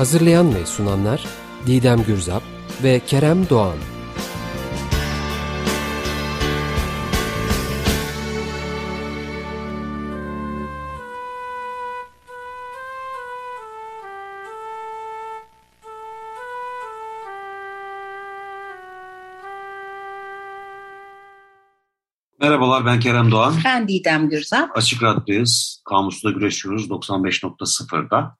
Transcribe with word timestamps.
Hazırlayan 0.00 0.54
ve 0.54 0.66
sunanlar 0.66 1.24
Didem 1.66 2.02
Gürzap 2.02 2.42
ve 2.82 3.00
Kerem 3.06 3.48
Doğan. 3.48 3.76
Merhabalar 22.40 22.86
ben 22.86 23.00
Kerem 23.00 23.30
Doğan. 23.30 23.54
Ben 23.64 23.88
Didem 23.88 24.28
Gürzap. 24.28 24.76
Açık 24.76 25.02
Radyo'dayız. 25.02 25.82
Kamus'ta 25.88 26.30
güreşiyoruz 26.30 26.88
95.0'da. 26.90 28.36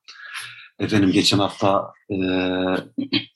Efendim 0.81 1.12
geçen 1.12 1.39
hafta 1.39 1.92
e, 2.11 2.17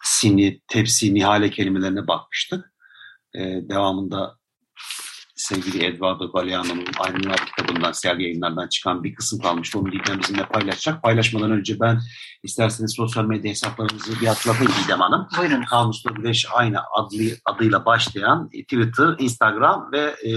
sini, 0.03 0.61
tepsi, 0.69 1.15
nihale 1.15 1.51
kelimelerine 1.51 2.07
bakmıştık. 2.07 2.73
E, 3.35 3.41
devamında 3.69 4.37
sevgili 5.37 5.85
Eduardo 5.85 6.33
Galeano'nun 6.33 6.87
Aydınlar 7.01 7.47
kitabından, 7.47 7.93
Sel 7.93 8.21
yayınlardan 8.21 8.69
çıkan 8.69 9.05
bir 9.05 9.15
kısım 9.15 9.41
kalmıştı. 9.41 9.79
Onu 9.79 9.93
Didem 9.93 10.21
bizimle 10.21 10.47
paylaşacak. 10.47 11.03
Paylaşmadan 11.03 11.51
önce 11.51 11.81
ben 11.81 12.01
isterseniz 12.43 12.95
sosyal 12.97 13.25
medya 13.25 13.51
hesaplarımızı 13.51 14.21
bir 14.21 14.27
hatırlatayım 14.27 14.73
Didem 14.85 15.01
Hanım. 15.01 15.29
Buyurun. 15.39 15.65
Kamus'ta 15.65 16.11
Güneş 16.11 16.47
aynı 16.55 16.79
adlı, 16.93 17.25
adıyla 17.45 17.87
başlayan 17.87 18.49
Twitter, 18.49 19.15
Instagram 19.19 19.93
ve 19.93 20.01
e, 20.01 20.33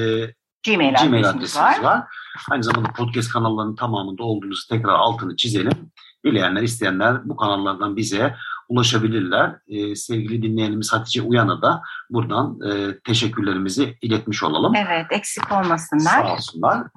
Gmail, 0.65 0.93
Gmail 0.93 0.95
adresimiz 0.95 1.27
adresimiz 1.27 1.55
var. 1.55 1.83
var. 1.83 2.03
Aynı 2.51 2.63
zamanda 2.63 2.93
podcast 2.93 3.29
kanallarının 3.29 3.75
tamamında 3.75 4.23
olduğunuzu 4.23 4.67
tekrar 4.67 4.93
altını 4.93 5.35
çizelim. 5.35 5.91
Dileyenler, 6.25 6.61
isteyenler 6.61 7.29
bu 7.29 7.35
kanallardan 7.35 7.95
bize 7.95 8.35
ulaşabilirler. 8.69 9.55
Ee, 9.67 9.95
sevgili 9.95 10.41
dinleyenimiz 10.41 10.93
Hatice 10.93 11.21
Uyan'a 11.21 11.61
da 11.61 11.81
buradan 12.09 12.59
e, 12.69 12.99
teşekkürlerimizi 12.99 13.97
iletmiş 14.01 14.43
olalım. 14.43 14.75
Evet, 14.75 15.05
eksik 15.09 15.51
olmasınlar. 15.51 16.25
Sağ 16.25 16.33
olsunlar. 16.33 16.87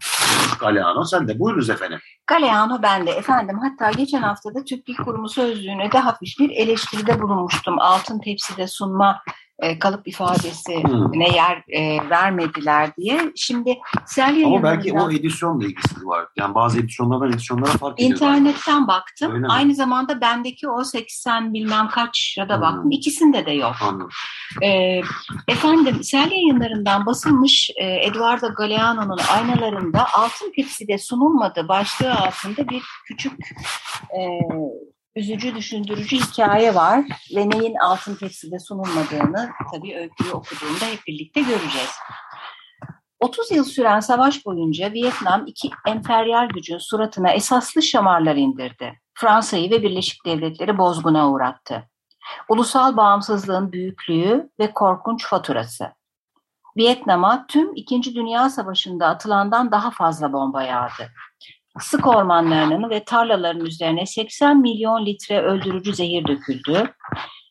Galeano 0.61 1.05
sen 1.05 1.29
de 1.29 1.39
buyurunuz 1.39 1.71
efendim. 1.71 1.99
Galeano 2.27 2.83
ben 2.83 3.07
de 3.07 3.11
efendim. 3.11 3.59
Hatta 3.63 3.91
geçen 3.91 4.23
haftada 4.23 4.65
Türk 4.65 4.87
Dil 4.87 4.97
Kurumu 4.97 5.29
sözlüğüne 5.29 5.93
de 5.93 5.99
hafif 5.99 6.39
bir 6.39 6.51
eleştiride 6.51 7.23
bulunmuştum. 7.23 7.79
Altın 7.79 8.19
tepside 8.19 8.67
sunma 8.67 9.23
e, 9.63 9.79
kalıp 9.79 10.09
ifadesine 10.09 10.83
Hmm. 10.83 11.21
yer 11.21 11.63
e, 11.69 12.11
vermediler 12.11 12.97
diye. 12.97 13.33
Şimdi 13.37 13.79
Sel 14.07 14.45
Ama 14.45 14.63
belki 14.63 14.89
yayınlarından 14.89 15.15
o 15.15 15.19
edisyonla 15.21 15.65
ilgisi 15.65 16.07
var. 16.07 16.27
Yani 16.37 16.55
bazı 16.55 16.81
edisyonlardan 16.81 17.29
edisyonlara 17.29 17.71
fark 17.73 18.01
ediyor. 18.01 18.11
internetten 18.17 18.89
baktım. 18.89 19.31
Öyle 19.33 19.41
mi? 19.41 19.47
Aynı 19.51 19.75
zamanda 19.75 20.21
bendeki 20.21 20.69
o 20.69 20.85
80 20.85 21.55
bilmem 21.55 21.89
kaç 21.89 22.35
ya 22.39 22.49
da 22.49 22.55
Hmm. 22.55 22.63
baktım. 22.63 22.91
İkisinde 22.91 23.47
de 23.47 23.51
yok. 23.51 23.75
Anladım. 23.83 24.09
Ee, 24.63 25.01
efendim 25.49 26.03
Sel 26.05 26.31
yayınlarından 26.31 27.07
basılmış 27.07 27.71
e, 27.77 27.85
Eduardo 28.07 28.55
Galeano'nun 28.55 29.19
aynalarında 29.35 30.07
altın 30.15 30.53
tepside 30.57 30.99
sunulmadı 30.99 31.69
başlığı 31.69 32.15
altında 32.15 32.69
bir 32.69 32.83
küçük 33.07 33.33
e, 34.19 34.21
üzücü 35.17 35.55
düşündürücü 35.55 36.17
hikaye 36.17 36.75
var 36.75 37.05
ve 37.37 37.51
neyin 37.51 37.75
altın 37.75 38.15
tepside 38.15 38.59
sunulmadığını 38.59 39.51
tabii 39.75 39.97
öyküyü 39.97 40.33
okuduğumda 40.33 40.85
hep 40.85 41.01
birlikte 41.07 41.41
göreceğiz. 41.41 41.91
30 43.21 43.51
yıl 43.51 43.65
süren 43.65 44.01
savaş 44.01 44.47
boyunca 44.47 44.93
Vietnam 44.93 45.47
iki 45.47 45.71
emperyal 45.87 46.49
gücün 46.49 46.79
suratına 46.79 47.31
esaslı 47.31 47.83
şamarlar 47.83 48.37
indirdi. 48.37 49.01
Fransa'yı 49.15 49.71
ve 49.71 49.83
Birleşik 49.83 50.27
Devletleri 50.27 50.79
bozguna 50.79 51.31
uğrattı 51.31 51.91
ulusal 52.49 52.97
bağımsızlığın 52.97 53.73
büyüklüğü 53.73 54.51
ve 54.61 54.73
korkunç 54.73 55.27
faturası. 55.27 55.93
Vietnam'a 56.77 57.47
tüm 57.47 57.75
İkinci 57.75 58.15
Dünya 58.15 58.51
Savaşı'nda 58.51 59.07
atılandan 59.07 59.73
daha 59.73 59.91
fazla 59.91 60.33
bomba 60.33 60.63
yağdı. 60.63 61.09
Sık 61.79 62.07
ormanlarının 62.07 62.91
ve 62.91 63.05
tarlaların 63.05 63.65
üzerine 63.67 64.07
80 64.07 64.61
milyon 64.61 65.07
litre 65.07 65.41
öldürücü 65.41 65.95
zehir 65.95 66.27
döküldü. 66.27 66.95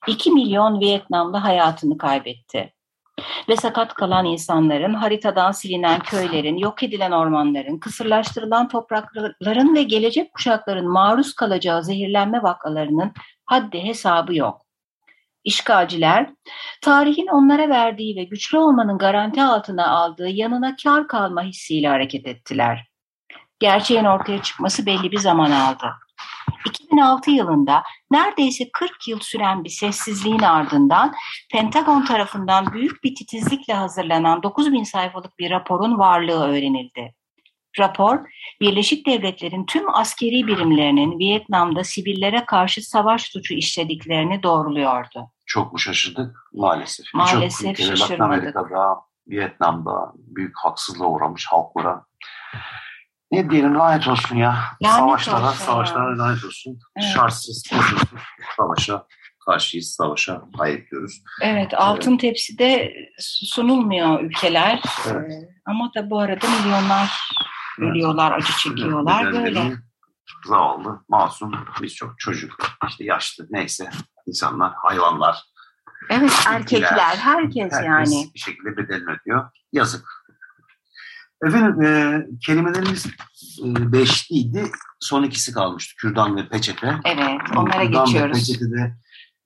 2 0.07 0.31
milyon 0.31 0.80
Vietnamlı 0.80 1.38
hayatını 1.38 1.97
kaybetti. 1.97 2.74
Ve 3.50 3.56
sakat 3.56 3.94
kalan 3.94 4.25
insanların, 4.25 4.94
haritadan 4.94 5.52
silinen 5.52 6.00
köylerin, 6.00 6.57
yok 6.57 6.84
edilen 6.84 7.12
ormanların, 7.12 7.80
kısırlaştırılan 7.80 8.68
toprakların 8.68 9.75
ve 9.75 9.84
gelecek 9.84 10.34
kuşakların 10.34 10.88
maruz 10.88 11.34
kalacağı 11.36 11.84
zehirlenme 11.84 12.44
vakalarının 12.44 13.12
haddi 13.46 13.84
hesabı 13.84 14.36
yok. 14.36 14.66
İşgalciler, 15.44 16.30
tarihin 16.81 17.28
onlara 17.28 17.69
verdiği 17.69 18.16
ve 18.16 18.24
güçlü 18.24 18.57
olmanın 18.57 18.97
garanti 18.97 19.41
altına 19.41 19.88
aldığı 19.88 20.30
yanına 20.30 20.75
kar 20.84 21.07
kalma 21.07 21.44
hissiyle 21.44 21.88
hareket 21.88 22.28
ettiler. 22.28 22.88
Gerçeğin 23.59 24.05
ortaya 24.05 24.41
çıkması 24.41 24.85
belli 24.85 25.11
bir 25.11 25.19
zaman 25.19 25.51
aldı. 25.51 25.93
2006 26.65 27.31
yılında 27.31 27.83
neredeyse 28.11 28.69
40 28.73 29.07
yıl 29.07 29.19
süren 29.19 29.63
bir 29.63 29.69
sessizliğin 29.69 30.39
ardından 30.39 31.13
Pentagon 31.51 32.05
tarafından 32.05 32.73
büyük 32.73 33.03
bir 33.03 33.15
titizlikle 33.15 33.73
hazırlanan 33.73 34.43
9000 34.43 34.83
sayfalık 34.83 35.39
bir 35.39 35.51
raporun 35.51 35.99
varlığı 35.99 36.43
öğrenildi. 36.43 37.13
Rapor, 37.79 38.19
Birleşik 38.61 39.05
Devletler'in 39.05 39.65
tüm 39.65 39.95
askeri 39.95 40.47
birimlerinin 40.47 41.19
Vietnam'da 41.19 41.83
sivillere 41.83 42.45
karşı 42.45 42.89
savaş 42.89 43.23
suçu 43.23 43.53
işlediklerini 43.53 44.43
doğruluyordu. 44.43 45.31
Çok 45.45 45.73
mu 45.73 45.79
şaşırdık? 45.79 46.37
Maalesef. 46.53 47.05
Maalesef 47.13 47.69
Latin 47.69 47.83
şaşırmadık. 47.83 48.21
Amerika'da, 48.21 48.95
Vietnam'da 49.27 50.13
büyük 50.15 50.57
haksızlığa 50.57 51.07
uğramış 51.07 51.47
halklara. 51.47 52.05
Ne 53.31 53.50
diyelim 53.50 53.75
lanet 53.79 54.07
olsun 54.07 54.35
ya. 54.35 54.56
Lanet 54.84 55.00
savaşlara, 55.00 55.47
olsun 55.47 55.66
savaşlara 55.66 56.12
ya. 56.12 56.17
lanet 56.17 56.45
olsun. 56.45 56.79
Evet. 56.97 57.09
Şartsız, 57.13 57.63
koşulsuz 57.69 58.19
savaşa 58.57 59.06
karşıyız, 59.45 59.90
savaşa 59.90 60.41
hayır 60.57 60.90
diyoruz. 60.90 61.22
Evet, 61.41 61.73
altın 61.73 62.18
tepside 62.18 62.94
sunulmuyor 63.19 64.22
ülkeler 64.22 64.81
Evet. 65.12 65.31
Ee, 65.31 65.50
ama 65.66 65.91
da 65.95 66.09
bu 66.09 66.19
arada 66.19 66.47
milyonlar 66.47 67.31
ölüyorlar, 67.79 68.31
acı 68.31 68.53
çekiyorlar 68.57 69.25
Nedenleri 69.25 69.56
böyle. 69.56 69.75
Zavallı, 70.45 71.03
masum, 71.09 71.51
birçok 71.81 72.19
çocuk, 72.19 72.53
işte 72.89 73.03
yaşlı, 73.03 73.47
neyse 73.50 73.89
insanlar, 74.28 74.73
hayvanlar. 74.75 75.38
Evet, 76.09 76.31
erkekler, 76.48 77.15
herkes, 77.18 77.71
Herkes 77.74 77.86
yani. 77.86 78.31
bir 78.33 78.39
şekilde 78.39 78.77
bedelini 78.77 79.09
ödüyor. 79.12 79.50
Yazık. 79.74 80.19
Efendim 81.45 81.81
e, 81.81 82.25
kelimelerimiz 82.45 83.06
e, 83.65 83.91
beşliydi. 83.94 84.71
Son 85.00 85.24
ikisi 85.24 85.51
kalmıştı. 85.51 85.95
Kürdan 85.97 86.38
ve 86.38 86.50
peçete. 86.50 86.95
Evet, 87.06 87.41
onlara 87.57 87.86
Kürdan 87.86 88.06
ve 88.06 88.06
geçiyoruz. 88.06 88.38
peçetede 88.38 88.95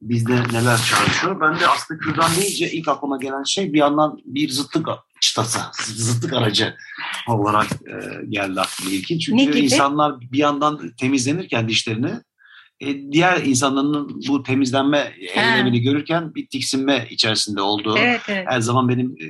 bizde 0.02 0.36
neler 0.36 0.78
çağrışıyor? 0.78 1.42
Ben 1.42 1.60
de 1.60 1.68
aslında 1.68 2.00
kürdan 2.00 2.32
deyince 2.36 2.72
ilk 2.72 2.88
aklıma 2.88 3.18
gelen 3.18 3.44
şey 3.44 3.74
bir 3.74 3.80
yandan 3.80 4.18
bir 4.26 4.50
zıtlık 4.50 4.88
çıtası, 5.22 5.60
zıtlık 5.84 6.34
aracı 6.34 6.76
olarak 7.28 7.68
e, 7.72 8.26
geldi 8.30 8.62
aklıma 8.62 8.92
ilkin. 8.92 9.20
Çünkü 9.20 9.60
insanlar 9.60 10.22
bir 10.22 10.38
yandan 10.38 10.92
temizlenirken 11.00 11.70
dişlerini 11.70 12.12
e, 12.80 13.12
diğer 13.12 13.42
insanların 13.42 14.22
bu 14.28 14.44
temizlenme 14.44 15.14
eylemini 15.36 15.82
görürken 15.82 16.36
bir 16.36 16.48
tiksinme 16.48 17.08
içerisinde 17.10 17.62
olduğu 17.62 17.98
Evet, 17.98 18.22
evet. 18.28 18.46
her 18.50 18.62
zaman 18.62 18.90
benim 18.90 19.08
e, 19.08 19.28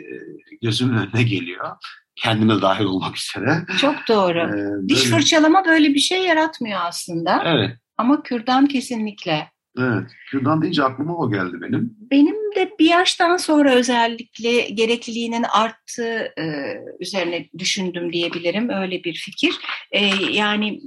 gözümün 0.61 0.97
önüne 0.97 1.23
geliyor. 1.23 1.69
Kendime 2.15 2.61
dahil 2.61 2.83
olmak 2.85 3.17
üzere. 3.17 3.65
Çok 3.81 3.95
doğru. 4.09 4.39
E, 4.39 4.89
Diş 4.89 5.05
böyle- 5.05 5.15
fırçalama 5.15 5.65
böyle 5.65 5.89
bir 5.93 5.99
şey 5.99 6.23
yaratmıyor 6.23 6.79
aslında. 6.83 7.43
Evet, 7.45 7.77
Ama 7.97 8.23
kürdan 8.23 8.65
kesinlikle. 8.67 9.47
evet. 9.79 10.11
Kürdan 10.31 10.61
deyince 10.61 10.83
aklıma 10.83 11.17
o 11.17 11.31
geldi 11.31 11.53
benim. 11.61 11.95
Benim 12.11 12.35
de 12.55 12.71
bir 12.79 12.85
yaştan 12.89 13.37
sonra 13.37 13.73
özellikle 13.73 14.61
gerekliliğinin 14.61 15.43
arttığı 15.43 16.33
e, 16.39 16.43
üzerine 16.99 17.49
düşündüm 17.57 18.13
diyebilirim. 18.13 18.69
Öyle 18.69 19.03
bir 19.03 19.13
fikir. 19.13 19.53
E, 19.91 20.05
yani 20.31 20.79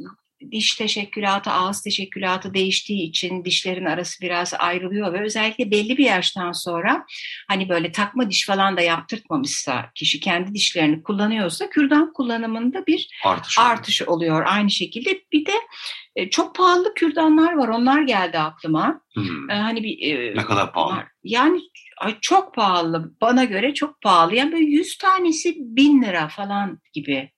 diş 0.50 0.74
teşekkülatı, 0.74 1.50
ağız 1.50 1.82
teşekkülatı 1.82 2.54
değiştiği 2.54 3.08
için 3.08 3.44
dişlerin 3.44 3.84
arası 3.84 4.22
biraz 4.22 4.54
ayrılıyor 4.58 5.12
ve 5.12 5.20
özellikle 5.20 5.70
belli 5.70 5.98
bir 5.98 6.04
yaştan 6.04 6.52
sonra 6.52 7.06
hani 7.48 7.68
böyle 7.68 7.92
takma 7.92 8.30
diş 8.30 8.46
falan 8.46 8.76
da 8.76 8.80
yaptırtmamışsa 8.80 9.90
kişi 9.94 10.20
kendi 10.20 10.54
dişlerini 10.54 11.02
kullanıyorsa 11.02 11.70
kürdan 11.70 12.12
kullanımında 12.12 12.86
bir 12.86 13.08
Artış. 13.24 13.58
artış 13.58 14.02
oluyor 14.02 14.44
aynı 14.46 14.70
şekilde. 14.70 15.20
Bir 15.32 15.46
de 15.46 15.52
e, 16.16 16.30
çok 16.30 16.54
pahalı 16.54 16.94
kürdanlar 16.94 17.52
var. 17.56 17.68
Onlar 17.68 18.02
geldi 18.02 18.38
aklıma. 18.38 19.00
Hmm. 19.14 19.50
E, 19.50 19.54
hani 19.54 19.82
bir 19.82 20.14
e, 20.14 20.36
Ne 20.36 20.44
kadar 20.44 20.72
pahalı. 20.72 21.04
Yani 21.24 21.60
ay, 22.00 22.16
çok 22.20 22.54
pahalı. 22.54 23.14
Bana 23.20 23.44
göre 23.44 23.74
çok 23.74 24.00
pahalı. 24.00 24.34
Yani 24.34 24.52
böyle 24.52 24.64
100 24.64 24.98
tanesi 24.98 25.54
bin 25.58 26.02
lira 26.02 26.28
falan 26.28 26.78
gibi 26.92 27.30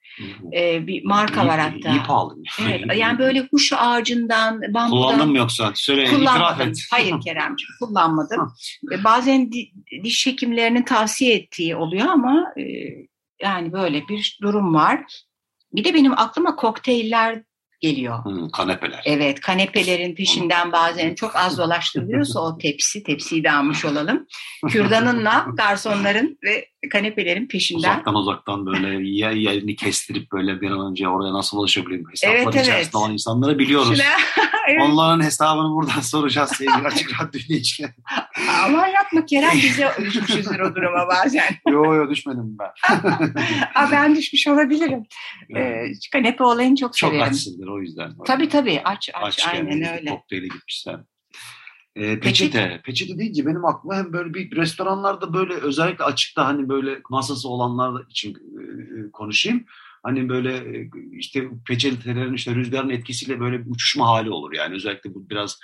e, 0.57 0.87
bir 0.87 1.05
marka 1.05 1.43
İyi- 1.43 1.49
var 1.49 1.61
hatta. 1.61 1.91
İyi 1.91 2.03
pahalı. 2.03 2.35
Evet, 2.63 2.81
yani 2.97 3.19
böyle 3.19 3.41
huş 3.41 3.73
ağacından, 3.77 4.61
bambudan 4.63 4.91
Kullandın 4.91 5.31
mı 5.31 5.39
yoksa? 5.39 5.73
Söyle 5.75 6.05
itiraf 6.05 6.61
et. 6.61 6.87
Hayır 6.91 7.15
Keremciğim 7.25 7.71
kullanmadım. 7.81 8.53
E, 8.93 9.05
Bazen 9.05 9.53
di- 9.53 9.73
diş 10.05 10.27
hekimlerinin 10.27 10.83
tavsiye 10.83 11.35
ettiği 11.35 11.77
oluyor 11.77 12.07
ama 12.07 12.45
e, 12.59 12.63
yani 13.43 13.73
böyle 13.73 14.09
bir 14.09 14.39
durum 14.43 14.75
var. 14.75 15.05
Bir 15.73 15.85
de 15.85 15.95
benim 15.95 16.13
aklıma 16.13 16.57
kokteyller 16.57 17.43
geliyor. 17.81 18.25
Hmm, 18.25 18.49
kanepeler. 18.51 19.03
Evet 19.05 19.41
kanepelerin 19.41 20.15
peşinden 20.15 20.73
bazen 20.73 21.15
çok 21.15 21.37
az 21.37 21.59
dolaştırılıyorsa 21.59 22.41
o 22.41 22.59
tepsi, 22.59 23.03
tepsiyi 23.03 23.45
de 23.45 23.51
almış 23.53 23.85
olalım. 23.85 24.27
Kürdanınla 24.69 25.47
garsonların 25.57 26.39
ve 26.45 26.69
kanepelerin 26.93 27.49
peşinden. 27.49 27.79
Uzaktan 27.91 28.15
uzaktan 28.15 28.67
böyle 28.67 29.09
ya 29.09 29.31
yerini 29.31 29.77
kestirip 29.77 30.33
böyle 30.33 30.61
bir 30.61 30.71
an 30.71 30.91
önce 30.91 31.09
oraya 31.09 31.33
nasıl 31.33 31.59
ulaşabilirim? 31.59 32.05
Hesaplar 32.11 32.35
Evet, 32.37 32.49
evet. 32.53 32.67
içerisinde 32.67 32.97
olan 32.97 33.13
insanları 33.13 33.59
biliyoruz. 33.59 33.99
Şuna- 33.99 34.49
Evet. 34.71 34.83
Onların 34.83 35.25
hesabını 35.25 35.71
buradan 35.75 36.01
soracağız 36.01 36.51
sevgili 36.51 36.87
Açık 36.87 37.21
Radyo 37.21 37.41
dinleyiciler. 37.41 37.91
Aman 38.65 38.87
yapma 38.87 39.27
Kerem 39.27 39.51
bize 39.55 39.89
düşmüşüzdür 40.01 40.61
o 40.61 40.75
duruma 40.75 41.09
bazen. 41.09 41.45
yo 41.69 41.95
yo 41.95 42.11
düşmedim 42.11 42.57
ben. 42.59 42.71
Aa, 43.75 43.91
ben 43.93 44.17
düşmüş 44.17 44.47
olabilirim. 44.49 45.03
Ee, 45.57 45.83
kanepe 46.13 46.45
olayını 46.45 46.77
çok, 46.77 46.97
Çok 46.97 47.11
severim. 47.11 47.31
açsındır 47.31 47.67
o 47.69 47.81
yüzden. 47.81 48.13
Tabii 48.27 48.49
tabii 48.49 48.81
aç 48.85 49.11
aç, 49.15 49.39
Aç 49.39 49.47
aynen 49.47 49.99
öyle. 49.99 50.11
Kokteyle 50.11 50.47
gitmişler. 50.49 51.01
Ee, 51.97 52.21
peçete. 52.21 52.81
Peçete 52.85 53.19
deyince 53.19 53.47
benim 53.47 53.65
aklıma 53.65 53.97
hem 53.97 54.13
böyle 54.13 54.35
bir 54.35 54.57
restoranlarda 54.57 55.35
böyle 55.35 55.55
özellikle 55.55 56.05
açıkta 56.05 56.47
hani 56.47 56.69
böyle 56.69 57.01
masası 57.11 57.49
olanlar 57.49 58.05
için 58.11 58.35
e, 58.35 59.11
konuşayım. 59.13 59.65
Hani 60.03 60.29
böyle 60.29 60.57
e, 60.57 60.91
işte 61.13 61.49
peçetelerin 61.67 62.35
işte 62.35 62.55
rüzgarın 62.55 62.91
etkisiyle 62.91 63.41
böyle 63.41 63.61
bir 63.67 63.71
uçuşma 63.71 64.09
hali 64.09 64.31
olur 64.31 64.53
yani. 64.53 64.75
Özellikle 64.75 65.15
bu 65.15 65.31
biraz 65.31 65.59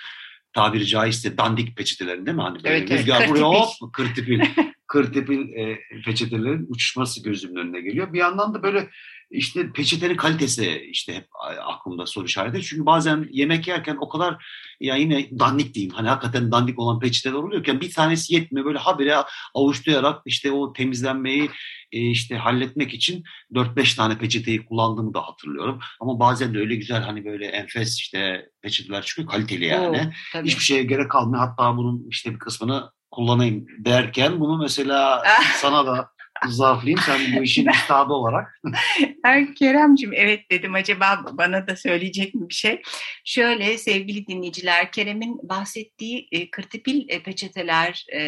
tabiri 0.53 0.87
caizse 0.87 1.37
dandik 1.39 1.77
peçetelerin 1.77 2.27
değil 2.27 2.37
mi? 2.37 2.43
Hani 2.43 2.65
böyle 2.65 2.69
Evet, 2.77 2.91
evet, 2.91 3.01
rüzgar 3.01 3.19
kırtipil. 3.19 3.41
buraya 3.41 3.61
hop 3.61 3.93
kırtipil. 3.93 4.41
kırtipil 4.95 5.53
e, 5.53 5.81
peçetelerin 6.05 6.67
uçuşması 6.69 7.23
gözümün 7.23 7.61
önüne 7.61 7.81
geliyor. 7.81 8.13
Bir 8.13 8.19
yandan 8.19 8.55
da 8.55 8.63
böyle 8.63 8.91
işte 9.31 9.73
peçetenin 9.73 10.17
kalitesi 10.17 10.89
işte 10.91 11.15
hep 11.15 11.27
aklımda 11.65 12.07
soru 12.07 12.25
işareti. 12.25 12.63
Çünkü 12.63 12.87
bazen 12.87 13.29
yemek 13.31 13.69
yerken 13.69 13.97
o 14.01 14.09
kadar 14.09 14.47
ya 14.81 14.97
yine 14.97 15.31
dandik 15.39 15.75
diyeyim. 15.75 15.95
Hani 15.95 16.09
hakikaten 16.09 16.53
dandik 16.53 16.79
olan 16.79 17.01
peçeteler 17.01 17.35
oluyorken 17.35 17.81
bir 17.81 17.93
tanesi 17.93 18.35
yetmiyor. 18.35 18.67
Böyle 18.67 18.79
habire 18.79 19.17
avuçlayarak 19.55 20.23
işte 20.27 20.53
o 20.53 20.73
temizlenmeyi 20.73 21.51
e, 21.93 22.01
işte 22.01 22.37
halletmek 22.37 22.95
için 22.95 23.25
4-5 23.55 23.97
tane 23.97 24.19
peçeteyi 24.19 24.65
kullandığımı 24.65 25.15
da 25.15 25.21
hatırlıyorum. 25.21 25.79
Ama 26.01 26.21
bazen 26.21 26.55
de 26.55 26.59
öyle 26.59 26.77
güzel 26.77 27.03
hani 27.03 27.25
böyle 27.25 27.47
enfes 27.47 27.99
işte 27.99 28.49
peçeteler 28.63 29.03
çıkıyor 29.03 29.29
kaliteli 29.29 29.65
yani. 29.65 29.99
Oo, 29.99 30.11
tabii. 30.33 30.49
Hiçbir 30.49 30.65
şeye 30.65 30.83
gerek 30.83 31.11
kalmıyor. 31.11 31.49
Hatta 31.49 31.77
bunun 31.77 32.07
işte 32.11 32.35
bir 32.35 32.39
kısmını 32.39 32.91
kullanayım 33.15 33.67
derken 33.79 34.41
bunu 34.41 34.59
mesela 34.59 35.23
sana 35.61 35.87
da 35.87 36.15
zarflayayım. 36.49 37.01
Sen 37.01 37.21
bu 37.37 37.43
işin 37.43 37.67
üstadı 37.67 38.13
olarak. 38.13 38.61
Keremcim 39.59 40.13
evet 40.15 40.51
dedim 40.51 40.75
acaba 40.75 41.25
bana 41.33 41.67
da 41.67 41.77
söyleyecek 41.77 42.35
mi 42.35 42.49
bir 42.49 42.55
şey? 42.55 42.83
Şöyle 43.25 43.79
sevgili 43.79 44.27
dinleyiciler 44.27 44.93
Kerem'in 44.93 45.41
bahsettiği 45.43 46.29
e, 46.33 46.51
kırtipil 46.51 47.09
e, 47.09 47.23
peçeteler 47.23 48.07
e, 48.13 48.21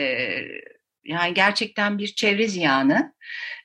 yani 1.05 1.35
gerçekten 1.35 1.99
bir 1.99 2.07
çevre 2.07 2.49
ziyanı. 2.49 3.15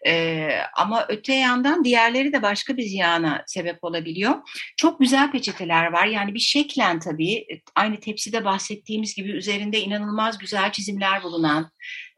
E, 0.08 0.50
ama 0.75 1.06
öte 1.10 1.34
yandan 1.34 1.84
diğerleri 1.84 2.34
de 2.34 2.42
başka 2.42 2.78
bir 2.78 2.84
ziyana 2.84 3.44
sebep 3.48 3.84
olabiliyor. 3.84 4.36
Çok 4.78 5.00
güzel 5.00 5.31
peçeteler 5.31 5.92
var. 5.92 6.06
Yani 6.06 6.34
bir 6.34 6.40
şeklen 6.40 7.00
tabii 7.00 7.34
e, 7.34 7.62
aynı 7.75 8.00
tepside 8.00 8.46
bahsettiğimiz 8.46 9.16
gibi 9.16 9.31
üzerinde 9.31 9.80
inanılmaz 9.80 10.38
güzel 10.38 10.72
çizimler 10.72 11.24
bulunan 11.24 11.72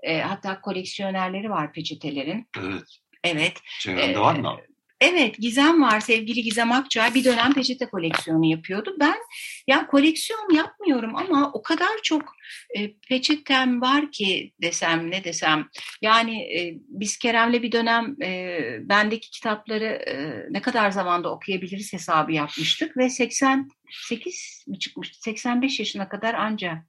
e, 0.04 0.22
hatta 0.22 0.62
koleksiyonerleri 0.62 1.50
var 1.50 1.74
peçetelerin. 1.74 2.48
Evet. 2.60 2.84
Evet. 3.24 3.54
Çevrende 3.80 4.20
var 4.20 4.36
mı? 4.36 4.58
Evet 5.04 5.38
Gizem 5.38 5.82
var 5.82 6.00
sevgili 6.00 6.44
Gizem 6.44 6.72
Akçay 6.72 7.14
bir 7.14 7.24
dönem 7.24 7.54
peçete 7.54 7.86
koleksiyonu 7.86 8.46
yapıyordu. 8.46 8.96
Ben 9.00 9.16
ya 9.68 9.88
koleksiyon 9.88 10.56
yapmıyorum 10.56 11.16
ama 11.16 11.52
o 11.54 11.62
kadar 11.62 11.90
çok 12.04 12.22
e, 12.78 12.94
peçetem 13.10 13.82
var 13.82 14.12
ki 14.12 14.54
desem 14.62 15.12
ne 15.12 15.24
desem. 15.24 15.68
Yani 16.02 16.42
e, 16.42 16.78
biz 16.88 17.18
Kerem'le 17.18 17.54
bir 17.64 17.72
dönem 17.72 18.16
e, 18.24 18.60
bendeki 18.82 19.32
kitapları 19.32 19.86
e, 19.86 20.46
ne 20.50 20.62
kadar 20.62 20.92
zamanda 20.92 21.32
okuyabiliriz 21.32 21.94
hesabı 21.94 22.32
yapmıştık 22.32 22.98
ve 22.98 23.10
88 23.10 24.66
mi 24.68 24.80
çıkmıştı 24.80 25.20
85 25.22 25.80
yaşına 25.80 26.10
kadar 26.10 26.34
anca 26.34 26.86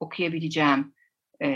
okuyabileceğim 0.00 0.94
e, 1.44 1.48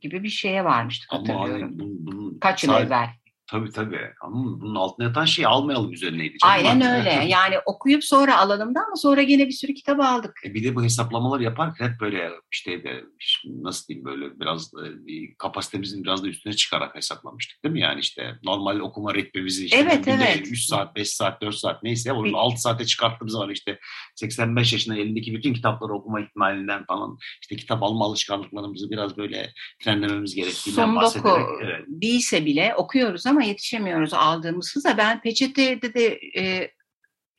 gibi 0.00 0.22
bir 0.22 0.28
şeye 0.28 0.64
varmıştık 0.64 1.12
Ama 1.12 1.20
hatırlıyorum. 1.20 1.62
hani 1.68 1.78
bunun, 1.78 2.06
bunun 2.06 2.38
Kaç 2.38 2.64
yıl 2.64 2.70
sadece- 2.72 2.86
evvel. 2.86 3.08
Tabii 3.50 3.70
tabii. 3.70 4.00
Ama 4.20 4.60
bunun 4.60 4.74
altına 4.74 5.06
yatan 5.06 5.24
şeyi 5.24 5.46
almayalım 5.48 5.92
üzerineydi. 5.92 6.38
canım. 6.38 6.54
Aynen 6.54 6.80
öyle. 6.98 7.10
Yani 7.30 7.54
okuyup 7.66 8.04
sonra 8.04 8.38
alalım 8.38 8.74
da 8.74 8.80
ama 8.80 8.96
sonra 8.96 9.22
gene 9.22 9.46
bir 9.46 9.52
sürü 9.52 9.74
kitap 9.74 10.00
aldık. 10.00 10.32
E 10.46 10.54
bir 10.54 10.64
de 10.64 10.74
bu 10.76 10.84
hesaplamalar 10.84 11.40
yaparken 11.40 11.88
hep 11.88 12.00
böyle 12.00 12.30
işte 12.52 12.84
de 12.84 13.04
nasıl 13.46 13.88
diyeyim 13.88 14.04
böyle 14.04 14.40
biraz 14.40 14.72
da 14.72 15.06
bir 15.06 15.34
kapasitemizin 15.38 16.02
biraz 16.04 16.22
da 16.24 16.28
üstüne 16.28 16.52
çıkarak 16.52 16.94
hesaplamıştık 16.94 17.64
değil 17.64 17.72
mi? 17.72 17.80
Yani 17.80 18.00
işte 18.00 18.34
normal 18.44 18.80
okuma 18.80 19.14
ritmimizi 19.14 19.64
işte 19.64 19.76
Evet, 19.78 20.08
evet. 20.08 20.46
3 20.46 20.64
saat, 20.64 20.96
5 20.96 21.08
saat, 21.10 21.42
4 21.42 21.54
saat 21.54 21.82
neyse 21.82 22.12
onu 22.12 22.24
Bir- 22.24 22.32
6 22.34 22.60
saate 22.60 22.84
çıkarttığımız 22.86 23.32
zaman 23.32 23.50
işte 23.50 23.78
85 24.14 24.72
yaşında 24.72 24.96
elindeki 24.96 25.34
bütün 25.34 25.54
kitapları 25.54 25.92
okuma 25.92 26.20
ihtimalinden 26.20 26.84
falan 26.84 27.18
işte 27.42 27.56
kitap 27.56 27.82
alma 27.82 28.04
alışkanlıklarımızı 28.04 28.90
biraz 28.90 29.16
böyle 29.16 29.52
frenlememiz 29.84 30.34
gerektiğinden 30.34 30.84
Son 30.84 30.96
bahsederek. 30.96 31.24
doku 31.40 31.58
Evet. 31.64 31.84
değilse 31.88 32.46
bile 32.46 32.74
okuyoruz 32.76 33.26
ama 33.26 33.39
yetişemiyoruz 33.42 34.14
aldığımız 34.14 34.76
hıza. 34.76 34.98
Ben 34.98 35.20
peçetede 35.20 35.94
de 35.94 36.20
e, 36.36 36.70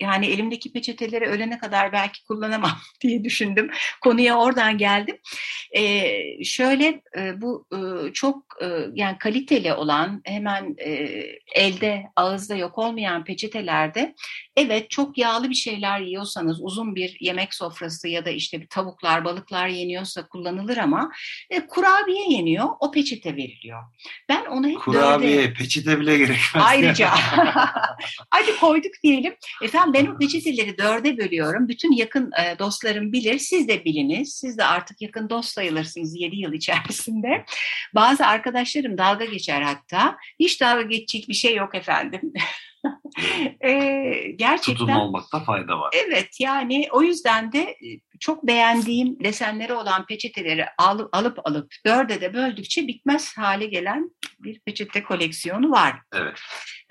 yani 0.02 0.26
elimdeki 0.28 0.74
peçeteleri 0.74 1.26
ölene 1.26 1.58
kadar 1.58 1.92
belki 1.92 2.24
kullanamam 2.24 2.72
diye 3.02 3.24
düşündüm. 3.24 3.70
Konuya 4.02 4.38
oradan 4.40 4.78
geldim. 4.78 5.18
E, 5.72 6.14
şöyle 6.44 7.02
e, 7.18 7.42
bu 7.42 7.68
e, 7.74 8.14
çok 8.14 8.44
e, 8.62 8.66
yani 8.94 9.18
kaliteli 9.18 9.74
olan 9.74 10.22
hemen 10.26 10.76
e, 10.78 10.90
elde 11.56 12.04
ağızda 12.16 12.56
yok 12.56 12.78
olmayan 12.78 13.24
peçetelerde 13.24 14.16
evet 14.56 14.90
çok 14.90 15.18
yağlı 15.18 15.50
bir 15.50 15.56
şeyler 15.56 16.00
yiyorsanız 16.00 16.58
uzun 16.62 16.96
bir 16.96 17.18
yemek 17.20 17.54
sofrası 17.54 18.08
ya 18.08 18.26
da 18.26 18.30
işte 18.30 18.62
bir 18.62 18.68
tavuklar 18.68 19.26
balıklar 19.26 19.68
yeniyorsa 19.68 20.28
kullanılır 20.28 20.78
ama 20.78 21.12
e, 21.50 21.68
kurabiye 21.68 22.26
yeniyor 22.30 22.66
o 22.80 22.92
peçete 22.92 23.36
veriliyor. 23.36 23.84
Ben 24.30 24.46
onu 24.46 24.68
hep 24.68 24.76
dörde- 24.76 24.80
Kurabiye, 24.80 25.54
peçete 25.54 26.00
bile 26.00 26.18
gerekmez. 26.18 26.64
Ayrıca 26.66 27.10
hadi 28.30 28.58
koyduk 28.60 28.92
diyelim. 29.04 29.36
Efendim 29.62 29.91
ben 29.94 30.06
o 30.06 30.18
peçeteleri 30.18 30.78
dörde 30.78 31.18
bölüyorum. 31.18 31.68
Bütün 31.68 31.92
yakın 31.92 32.32
e, 32.32 32.60
dostlarım 32.60 33.14
bilir. 33.14 33.40
Siz 33.40 33.68
de 33.68 33.86
biliniz. 33.86 34.34
Siz 34.36 34.58
de 34.58 34.66
artık 34.66 35.02
yakın 35.02 35.30
dost 35.30 35.50
sayılırsınız 35.50 36.16
7 36.16 36.36
yıl 36.36 36.54
içerisinde. 36.54 37.46
Bazı 37.96 38.26
arkadaşlarım 38.26 38.98
dalga 38.98 39.26
geçer 39.26 39.62
hatta. 39.62 40.18
Hiç 40.40 40.62
dalga 40.62 40.82
geçecek 40.82 41.30
bir 41.30 41.34
şey 41.34 41.56
yok 41.56 41.76
efendim. 41.76 42.34
e, 43.62 43.72
gerçekten 44.36 44.74
Tutumlu 44.74 45.02
olmakta 45.02 45.40
fayda 45.40 45.80
var. 45.80 45.94
Evet 46.08 46.40
yani 46.40 46.88
o 46.92 47.02
yüzden 47.02 47.52
de 47.52 47.60
e, 47.60 48.00
çok 48.20 48.48
beğendiğim 48.48 49.24
desenleri 49.24 49.74
olan 49.74 50.06
peçeteleri 50.06 50.66
alıp 50.78 51.16
alıp 51.16 51.48
alıp 51.48 51.74
dörde 51.86 52.22
de 52.22 52.34
böldükçe 52.34 52.88
bitmez 52.88 53.38
hale 53.38 53.66
gelen 53.66 54.12
bir 54.40 54.60
peçete 54.60 55.04
koleksiyonu 55.04 55.72
var. 55.72 55.96
Evet. 56.14 56.40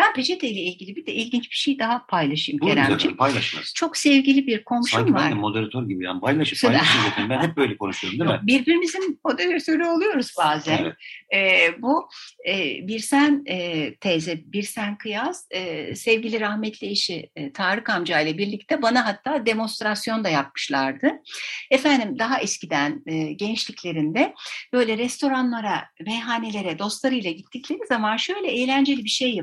Ben 0.01 0.13
peçeteyle 0.13 0.61
ilgili 0.61 0.97
bir 0.97 1.07
de 1.07 1.13
ilginç 1.13 1.51
bir 1.51 1.57
şey 1.57 1.79
daha 1.79 2.07
paylaşayım 2.07 2.61
Keremciğim. 2.61 3.17
paylaşmaz. 3.17 3.73
Çok 3.75 3.97
sevgili 3.97 4.47
bir 4.47 4.65
komşum 4.65 4.99
Sanki 4.99 5.15
var. 5.15 5.23
ben 5.25 5.31
de 5.31 5.35
moderatör 5.35 5.89
gibi 5.89 6.05
yani 6.05 6.21
paylaşıp 6.21 6.63
paylaşın 6.63 7.01
zaten. 7.09 7.31
Ben 7.31 7.43
hep 7.49 7.57
böyle 7.57 7.77
konuşuyorum 7.77 8.19
değil 8.21 8.31
mi? 8.31 8.41
Birbirimizin 8.43 9.21
moderatörü 9.25 9.85
oluyoruz 9.85 10.35
bazen. 10.39 10.79
Evet. 10.83 10.95
Ee, 11.35 11.83
bu 11.83 12.09
e, 12.49 12.87
Birsen 12.89 13.43
e, 13.47 13.95
teyze, 13.95 14.41
Birsen 14.45 14.99
Kıyas 14.99 15.47
e, 15.51 15.95
sevgili 15.95 16.41
rahmetli 16.41 16.87
eşi 16.91 17.31
e, 17.37 17.53
Tarık 17.53 17.89
amca 17.91 18.21
ile 18.21 18.39
birlikte 18.39 18.83
bana 18.83 19.07
hatta 19.07 19.47
demonstrasyon 19.47 20.25
da 20.25 20.29
yapmışlardı. 20.29 21.13
Efendim 21.71 22.19
daha 22.19 22.41
eskiden 22.41 23.03
e, 23.07 23.33
gençliklerinde 23.33 24.35
böyle 24.73 24.99
restoranlara, 24.99 25.85
meyhanelere 26.07 26.79
dostlarıyla 26.79 27.31
gittikleri 27.31 27.87
zaman 27.89 28.17
şöyle 28.17 28.49
eğlenceli 28.49 29.05
bir 29.05 29.11
şey 29.11 29.35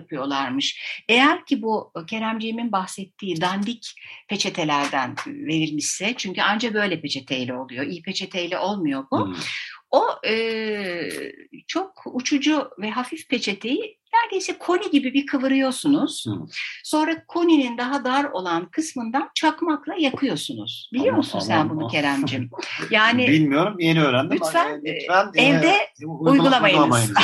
yapıyorlarmış. 0.47 1.03
Eğer 1.09 1.45
ki 1.45 1.61
bu 1.61 1.91
Keremciğimin 2.07 2.71
bahsettiği 2.71 3.41
dandik 3.41 3.95
peçetelerden 4.27 5.15
verilmişse 5.27 6.13
çünkü 6.17 6.41
anca 6.41 6.73
böyle 6.73 7.01
peçeteyle 7.01 7.53
oluyor. 7.53 7.85
İyi 7.85 8.01
peçeteyle 8.01 8.57
olmuyor 8.57 9.05
bu. 9.11 9.25
Hmm. 9.25 9.35
O 9.91 10.27
e, 10.27 11.09
çok 11.67 12.03
uçucu 12.05 12.69
ve 12.79 12.89
hafif 12.89 13.29
peçeteyi 13.29 13.97
neredeyse 14.13 14.57
koni 14.57 14.91
gibi 14.91 15.13
bir 15.13 15.25
kıvırıyorsunuz. 15.25 16.25
Hı. 16.27 16.31
Sonra 16.83 17.25
koninin 17.27 17.77
daha 17.77 18.05
dar 18.05 18.23
olan 18.23 18.71
kısmından 18.71 19.29
çakmakla 19.35 19.95
yakıyorsunuz. 19.99 20.89
Biliyor 20.93 21.07
aman, 21.07 21.17
musun 21.17 21.39
sen 21.39 21.69
bunu 21.69 21.87
Keremcim? 21.87 22.49
Yani 22.91 23.27
bilmiyorum 23.27 23.75
yeni 23.79 24.03
öğrendim. 24.03 24.37
Lütfen, 24.37 24.81
lütfen 24.85 25.31
e, 25.35 25.41
evde 25.41 25.67
e, 26.01 26.05
uygulamayınız. 26.05 26.83
uygulamayınız. 26.83 27.17